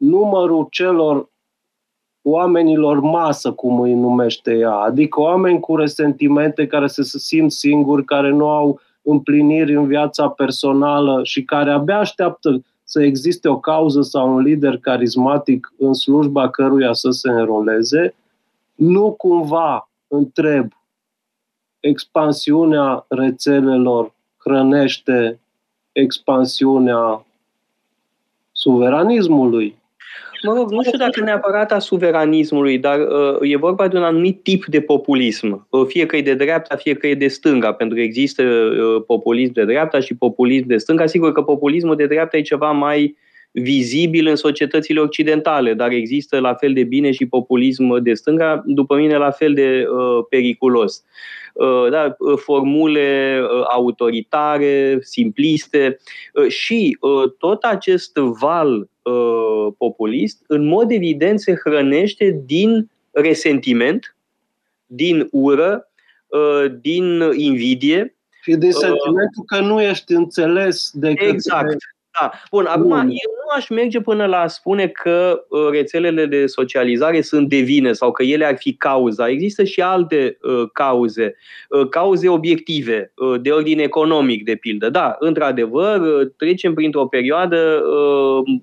[0.00, 1.30] numărul celor
[2.22, 8.30] oamenilor masă, cum îi numește ea, adică oameni cu resentimente care se simt singuri, care
[8.30, 14.34] nu au împliniri în viața personală și care abia așteaptă să existe o cauză sau
[14.34, 18.14] un lider carismatic în slujba căruia să se înroleze,
[18.74, 20.72] nu cumva întreb
[21.80, 25.40] expansiunea rețelelor hrănește
[25.92, 27.26] expansiunea
[28.52, 29.79] suveranismului.
[30.42, 34.42] Mă rog, nu știu dacă neapărat a suveranismului, dar uh, e vorba de un anumit
[34.42, 35.66] tip de populism.
[35.70, 39.02] Uh, fie că e de dreapta, fie că e de stânga, pentru că există uh,
[39.06, 41.06] populism de dreapta și populism de stânga.
[41.06, 43.16] Sigur că populismul de dreapta e ceva mai
[43.52, 48.96] vizibil în societățile occidentale, dar există la fel de bine și populism de stânga, după
[48.96, 51.04] mine la fel de uh, periculos.
[51.52, 55.98] Uh, da, uh, formule uh, autoritare, simpliste
[56.48, 56.98] și
[57.38, 58.88] tot acest val
[59.78, 64.16] populist, în mod evident, se hrănește din resentiment,
[64.86, 65.88] din ură,
[66.80, 68.14] din invidie.
[68.42, 71.76] Și din sentimentul că nu ești înțeles de Exact.
[72.20, 72.30] Da.
[72.50, 77.20] Bun, acum eu nu aș merge până la a spune că uh, rețelele de socializare
[77.20, 79.28] sunt de vină sau că ele ar fi cauza.
[79.28, 81.36] Există și alte uh, cauze,
[81.68, 84.90] uh, cauze obiective, uh, de ordin economic, de pildă.
[84.90, 88.60] Da, într-adevăr, uh, trecem printr-o perioadă uh,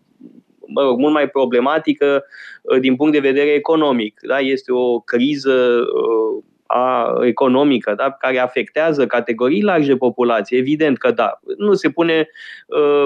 [0.68, 2.24] mă rog, mult mai problematică
[2.62, 4.20] uh, din punct de vedere economic.
[4.28, 4.40] Da?
[4.40, 8.12] Este o criză uh, a economică, da?
[8.12, 11.40] care afectează categorii largi de populație, evident că da.
[11.58, 12.28] Nu se pune
[12.68, 13.06] uh,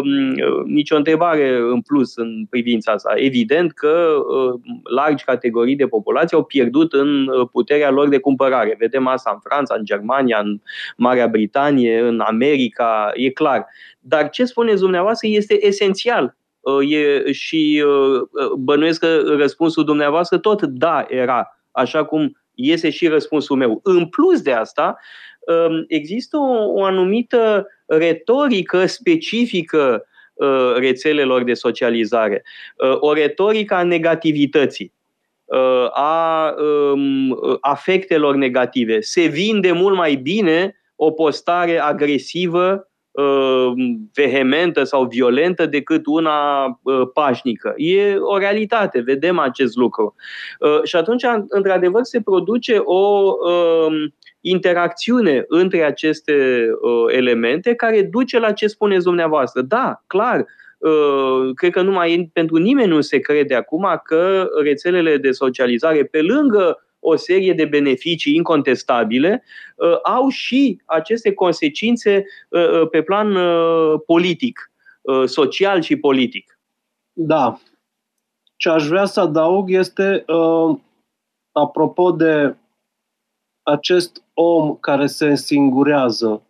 [0.65, 3.13] nicio întrebare în plus în privința asta.
[3.15, 8.75] Evident că uh, largi categorii de populație au pierdut în uh, puterea lor de cumpărare.
[8.79, 10.59] Vedem asta în Franța, în Germania, în
[10.97, 13.65] Marea Britanie, în America, e clar.
[13.99, 18.21] Dar ce spuneți dumneavoastră este esențial uh, e, și uh,
[18.57, 23.79] bănuiesc că răspunsul dumneavoastră tot da era, așa cum iese și răspunsul meu.
[23.83, 24.97] În plus de asta,
[25.39, 32.43] um, există o, o anumită retorică specifică uh, rețelelor de socializare,
[32.77, 34.93] uh, o retorică a negativității
[35.45, 39.01] uh, a um, afectelor negative.
[39.01, 42.90] Se vinde mult mai bine o postare agresivă Uh,
[44.13, 47.73] vehementă sau violentă decât una uh, pașnică.
[47.77, 50.15] E o realitate, vedem acest lucru.
[50.59, 56.67] Uh, și atunci, într-adevăr, se produce o um, interacțiune între aceste
[57.07, 59.61] elemente care duce la ce spuneți dumneavoastră.
[59.61, 60.45] Da, clar,
[61.55, 66.21] cred că nu mai pentru nimeni nu se crede acum că rețelele de socializare, pe
[66.21, 69.43] lângă o serie de beneficii incontestabile,
[69.75, 73.37] uh, au și aceste consecințe uh, uh, pe plan
[74.05, 74.71] politic,
[75.25, 76.59] social și politic.
[77.13, 77.59] Da.
[78.55, 80.25] Ce aș vrea să adaug este,
[81.51, 82.55] apropo de
[83.63, 86.41] acest om care se însingurează,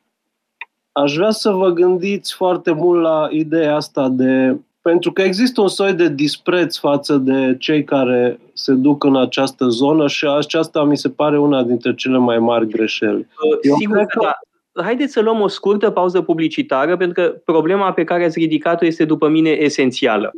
[0.91, 5.67] aș vrea să vă gândiți foarte mult la ideea asta de pentru că există un
[5.67, 10.97] soi de dispreț față de cei care se duc în această zonă și aceasta mi
[10.97, 13.27] se pare una dintre cele mai mari greșeli.
[13.61, 14.83] Eu Sigur că, că da.
[14.83, 19.05] Haideți să luăm o scurtă pauză publicitară, pentru că problema pe care ați ridicat-o este,
[19.05, 20.31] după mine, esențială.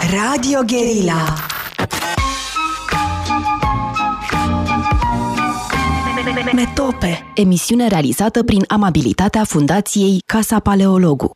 [0.00, 1.24] Radio Guerilla
[6.54, 11.30] Metope, emisiune realizată prin amabilitatea Fundației Casa Paleologu.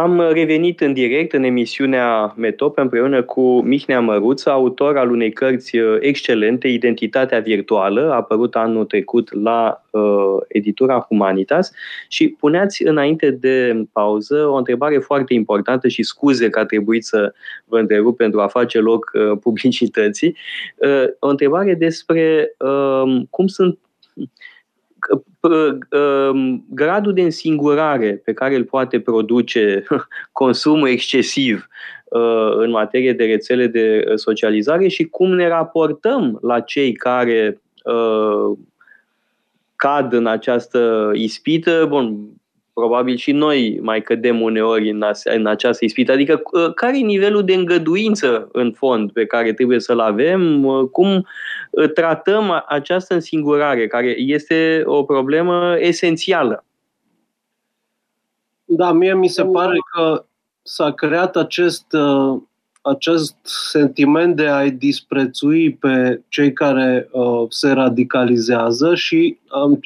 [0.00, 5.76] Am revenit în direct în emisiunea Metop împreună cu Mihnea Măruță, autor al unei cărți
[5.76, 11.72] uh, excelente, Identitatea virtuală, apărut anul trecut la uh, editura Humanitas.
[12.08, 17.32] Și puneați înainte de pauză o întrebare foarte importantă și scuze că a trebuit să
[17.64, 20.36] vă întrerup pentru a face loc uh, publicității,
[20.76, 23.78] uh, o întrebare despre uh, cum sunt
[24.14, 24.28] Um,
[26.68, 29.84] gradul de însingurare pe care îl poate produce
[30.32, 31.68] consumul excesiv
[32.04, 38.58] uh, în materie de rețele de socializare și cum ne raportăm la cei care uh,
[39.76, 41.86] cad în această ispită.
[41.88, 42.28] Bun,
[42.74, 46.12] probabil și noi mai cădem uneori în, în această ispită.
[46.12, 50.64] Adică uh, care e nivelul de îngăduință în fond pe care trebuie să-l avem?
[50.64, 51.26] Uh, cum
[51.70, 56.64] uh, tratăm această însingurare, care este o problemă esențială?
[58.64, 60.24] Da, mie mi se pare că
[60.62, 61.86] s-a creat acest,
[62.82, 69.80] acest sentiment de a-i disprețui pe cei care uh, se radicalizează și um,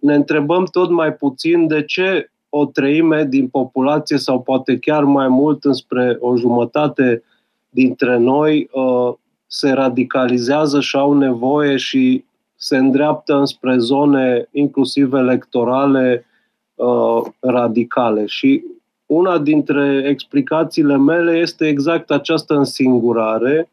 [0.00, 5.28] ne întrebăm tot mai puțin de ce o treime din populație sau poate chiar mai
[5.28, 7.22] mult înspre o jumătate
[7.68, 9.14] dintre noi uh,
[9.46, 12.24] se radicalizează și au nevoie și
[12.56, 16.26] se îndreaptă înspre zone inclusiv electorale
[16.74, 18.26] uh, radicale.
[18.26, 18.64] Și
[19.06, 23.70] una dintre explicațiile mele este exact această însingurare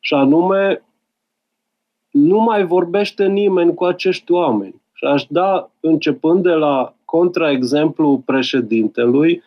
[0.00, 0.82] și anume
[2.10, 4.82] nu mai vorbește nimeni cu acești oameni.
[5.04, 9.42] Și aș da, începând de la contraexemplu președintelui,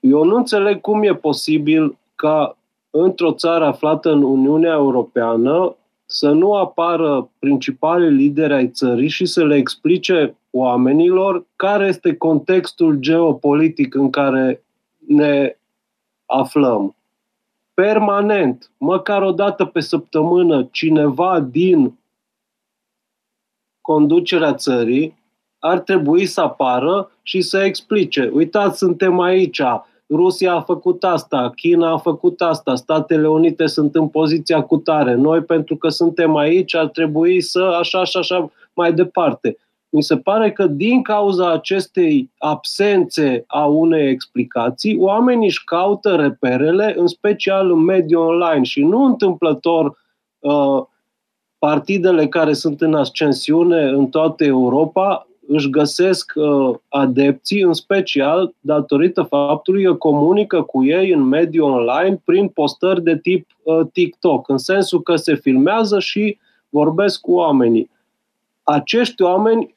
[0.00, 2.56] eu nu înțeleg cum e posibil ca
[2.90, 9.44] într-o țară aflată în Uniunea Europeană să nu apară principalii lideri ai țării și să
[9.44, 14.62] le explice oamenilor care este contextul geopolitic în care
[15.06, 15.56] ne
[16.26, 16.96] aflăm.
[17.74, 21.94] Permanent, măcar o dată pe săptămână, cineva din
[23.84, 25.22] conducerea țării
[25.58, 28.30] ar trebui să apară și să explice.
[28.34, 29.62] Uitați, suntem aici,
[30.10, 35.14] Rusia a făcut asta, China a făcut asta, Statele Unite sunt în poziția cu tare.
[35.14, 39.56] Noi, pentru că suntem aici, ar trebui să așa și așa mai departe.
[39.88, 46.94] Mi se pare că din cauza acestei absențe a unei explicații, oamenii își caută reperele,
[46.98, 49.98] în special în mediul online și nu întâmplător
[50.38, 50.82] uh,
[51.64, 59.22] partidele care sunt în ascensiune în toată Europa își găsesc uh, adepții, în special datorită
[59.22, 64.58] faptului că comunică cu ei în mediul online prin postări de tip uh, TikTok, în
[64.58, 66.38] sensul că se filmează și
[66.68, 67.90] vorbesc cu oamenii.
[68.62, 69.74] Acești oameni,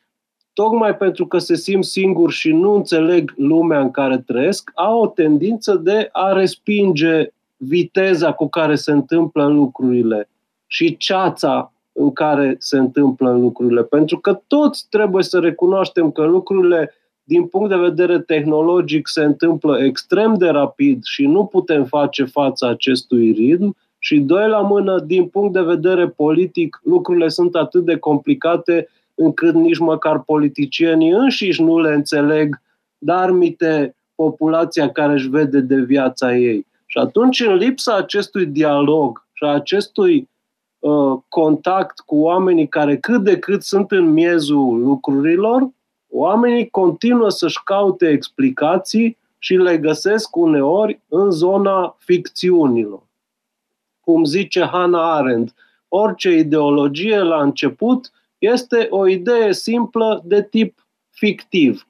[0.54, 5.08] tocmai pentru că se simt singuri și nu înțeleg lumea în care trăiesc, au o
[5.08, 10.30] tendință de a respinge viteza cu care se întâmplă lucrurile
[10.68, 13.84] și ceața în care se întâmplă lucrurile.
[13.84, 16.94] Pentru că toți trebuie să recunoaștem că lucrurile
[17.24, 22.68] din punct de vedere tehnologic se întâmplă extrem de rapid și nu putem face față
[22.68, 27.98] acestui ritm și doi la mână, din punct de vedere politic, lucrurile sunt atât de
[27.98, 32.62] complicate încât nici măcar politicienii înșiși nu le înțeleg,
[32.98, 36.66] dar mite populația care își vede de viața ei.
[36.86, 40.37] Și atunci, în lipsa acestui dialog și a acestui Uh,
[41.28, 45.70] contact cu oamenii care cât de cât sunt în miezul lucrurilor,
[46.10, 53.02] oamenii continuă să-și caute explicații și le găsesc uneori în zona ficțiunilor.
[54.02, 55.56] Cum zice Hannah Arendt,
[55.88, 61.88] orice ideologie la început este o idee simplă de tip fictiv.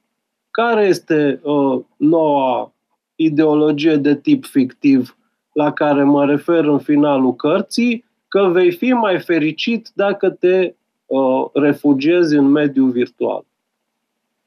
[0.50, 2.72] Care este uh, noua
[3.14, 5.16] ideologie de tip fictiv
[5.52, 8.04] la care mă refer în finalul cărții?
[8.28, 10.74] Că vei fi mai fericit dacă te
[11.06, 13.44] uh, refugiezi în mediul virtual.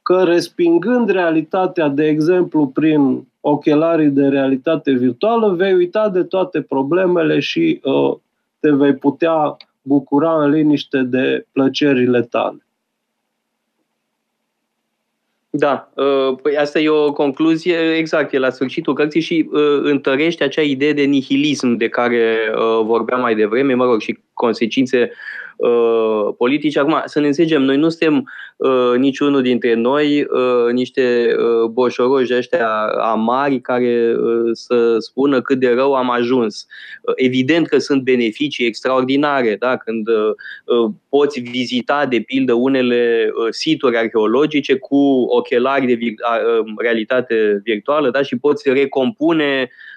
[0.01, 7.39] Că respingând realitatea, de exemplu, prin ochelarii de realitate virtuală, vei uita de toate problemele
[7.39, 8.17] și uh,
[8.59, 12.65] te vei putea bucura în liniște de plăcerile tale.
[15.53, 20.43] Da, uh, păi asta e o concluzie, exact, e la sfârșitul cărții și uh, întărește
[20.43, 25.11] acea idee de nihilism de care uh, vorbeam mai devreme, mă rog, și consecințe
[25.55, 26.79] uh, politice.
[26.79, 32.33] Acum, să ne înțelegem, noi nu suntem uh, niciunul dintre noi uh, niște uh, boșoroși
[32.33, 32.67] ăștia
[33.01, 36.67] amari care uh, să spună cât de rău am ajuns.
[37.01, 39.77] Uh, evident că sunt beneficii extraordinare, da?
[39.77, 40.29] când uh,
[40.65, 46.15] uh poți vizita, de pildă, unele uh, situri arheologice cu ochelari de vi-
[46.59, 48.21] uh, realitate virtuală da?
[48.21, 49.90] și poți recompune uh, Uh,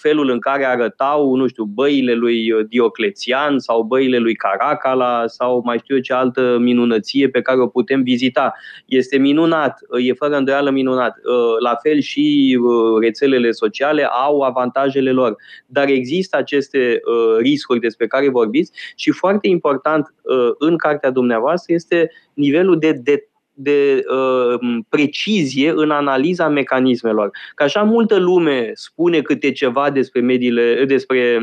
[0.00, 5.78] felul în care arătau, nu știu, băile lui Dioclețian sau băile lui Caracala sau mai
[5.78, 8.54] știu eu ce altă minunăție pe care o putem vizita.
[8.86, 11.16] Este minunat, e fără îndoială minunat.
[11.16, 15.36] Uh, la fel și uh, rețelele sociale au avantajele lor,
[15.66, 17.00] dar există aceste
[17.38, 20.14] riscuri despre care vorbiți și foarte important
[20.58, 23.27] în cartea dumneavoastră este nivelul de detalii
[23.60, 27.30] de uh, precizie în analiza mecanismelor.
[27.54, 31.38] Că așa multă lume spune câte ceva despre mediile, despre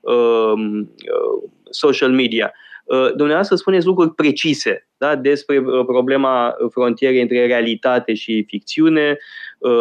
[0.00, 0.86] uh, uh,
[1.70, 2.52] social media.
[2.84, 5.16] Uh, dumneavoastră spuneți lucruri precise da?
[5.16, 9.16] despre uh, problema frontierei între realitate și ficțiune, uh,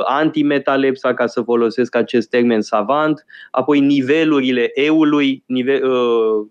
[0.05, 5.81] antimetalepsa, ca să folosesc acest termen savant, apoi nivelurile eului, nive,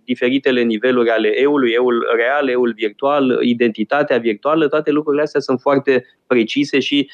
[0.05, 6.05] diferitele niveluri ale eului, eul real, eul virtual, identitatea virtuală, toate lucrurile astea sunt foarte
[6.27, 7.11] precise și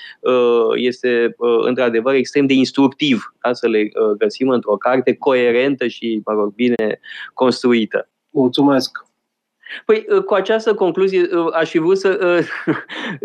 [0.74, 1.34] este
[1.66, 3.52] într-adevăr extrem de instructiv da?
[3.52, 3.88] să le
[4.18, 7.00] găsim într-o carte coerentă și, mă rog, bine
[7.34, 8.08] construită.
[8.30, 9.11] Mulțumesc!
[9.84, 12.76] Păi, uh, cu această concluzie, uh, aș fi vrut să uh,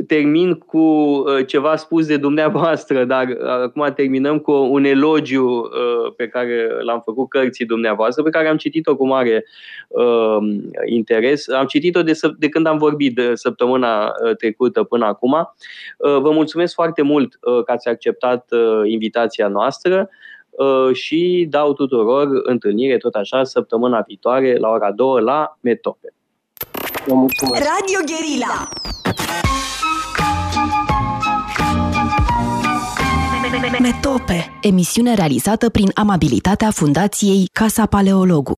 [0.07, 5.69] termin cu ceva spus de dumneavoastră, dar acum terminăm cu un elogiu
[6.15, 9.45] pe care l-am făcut cărții dumneavoastră, pe care am citit-o cu mare
[10.85, 11.49] interes.
[11.49, 15.53] Am citit-o de, de când am vorbit de săptămâna trecută până acum.
[15.97, 17.33] Vă mulțumesc foarte mult
[17.65, 18.49] că ați acceptat
[18.85, 20.09] invitația noastră
[20.93, 26.16] și dau tuturor întâlnire tot așa săptămâna viitoare la ora 2 la Metope.
[27.07, 27.63] Vă mulțumesc.
[27.63, 28.69] Radio Guerilla.
[33.79, 38.45] Metope, emisiune realizată prin amabilitatea Fundației Casa Paleologu.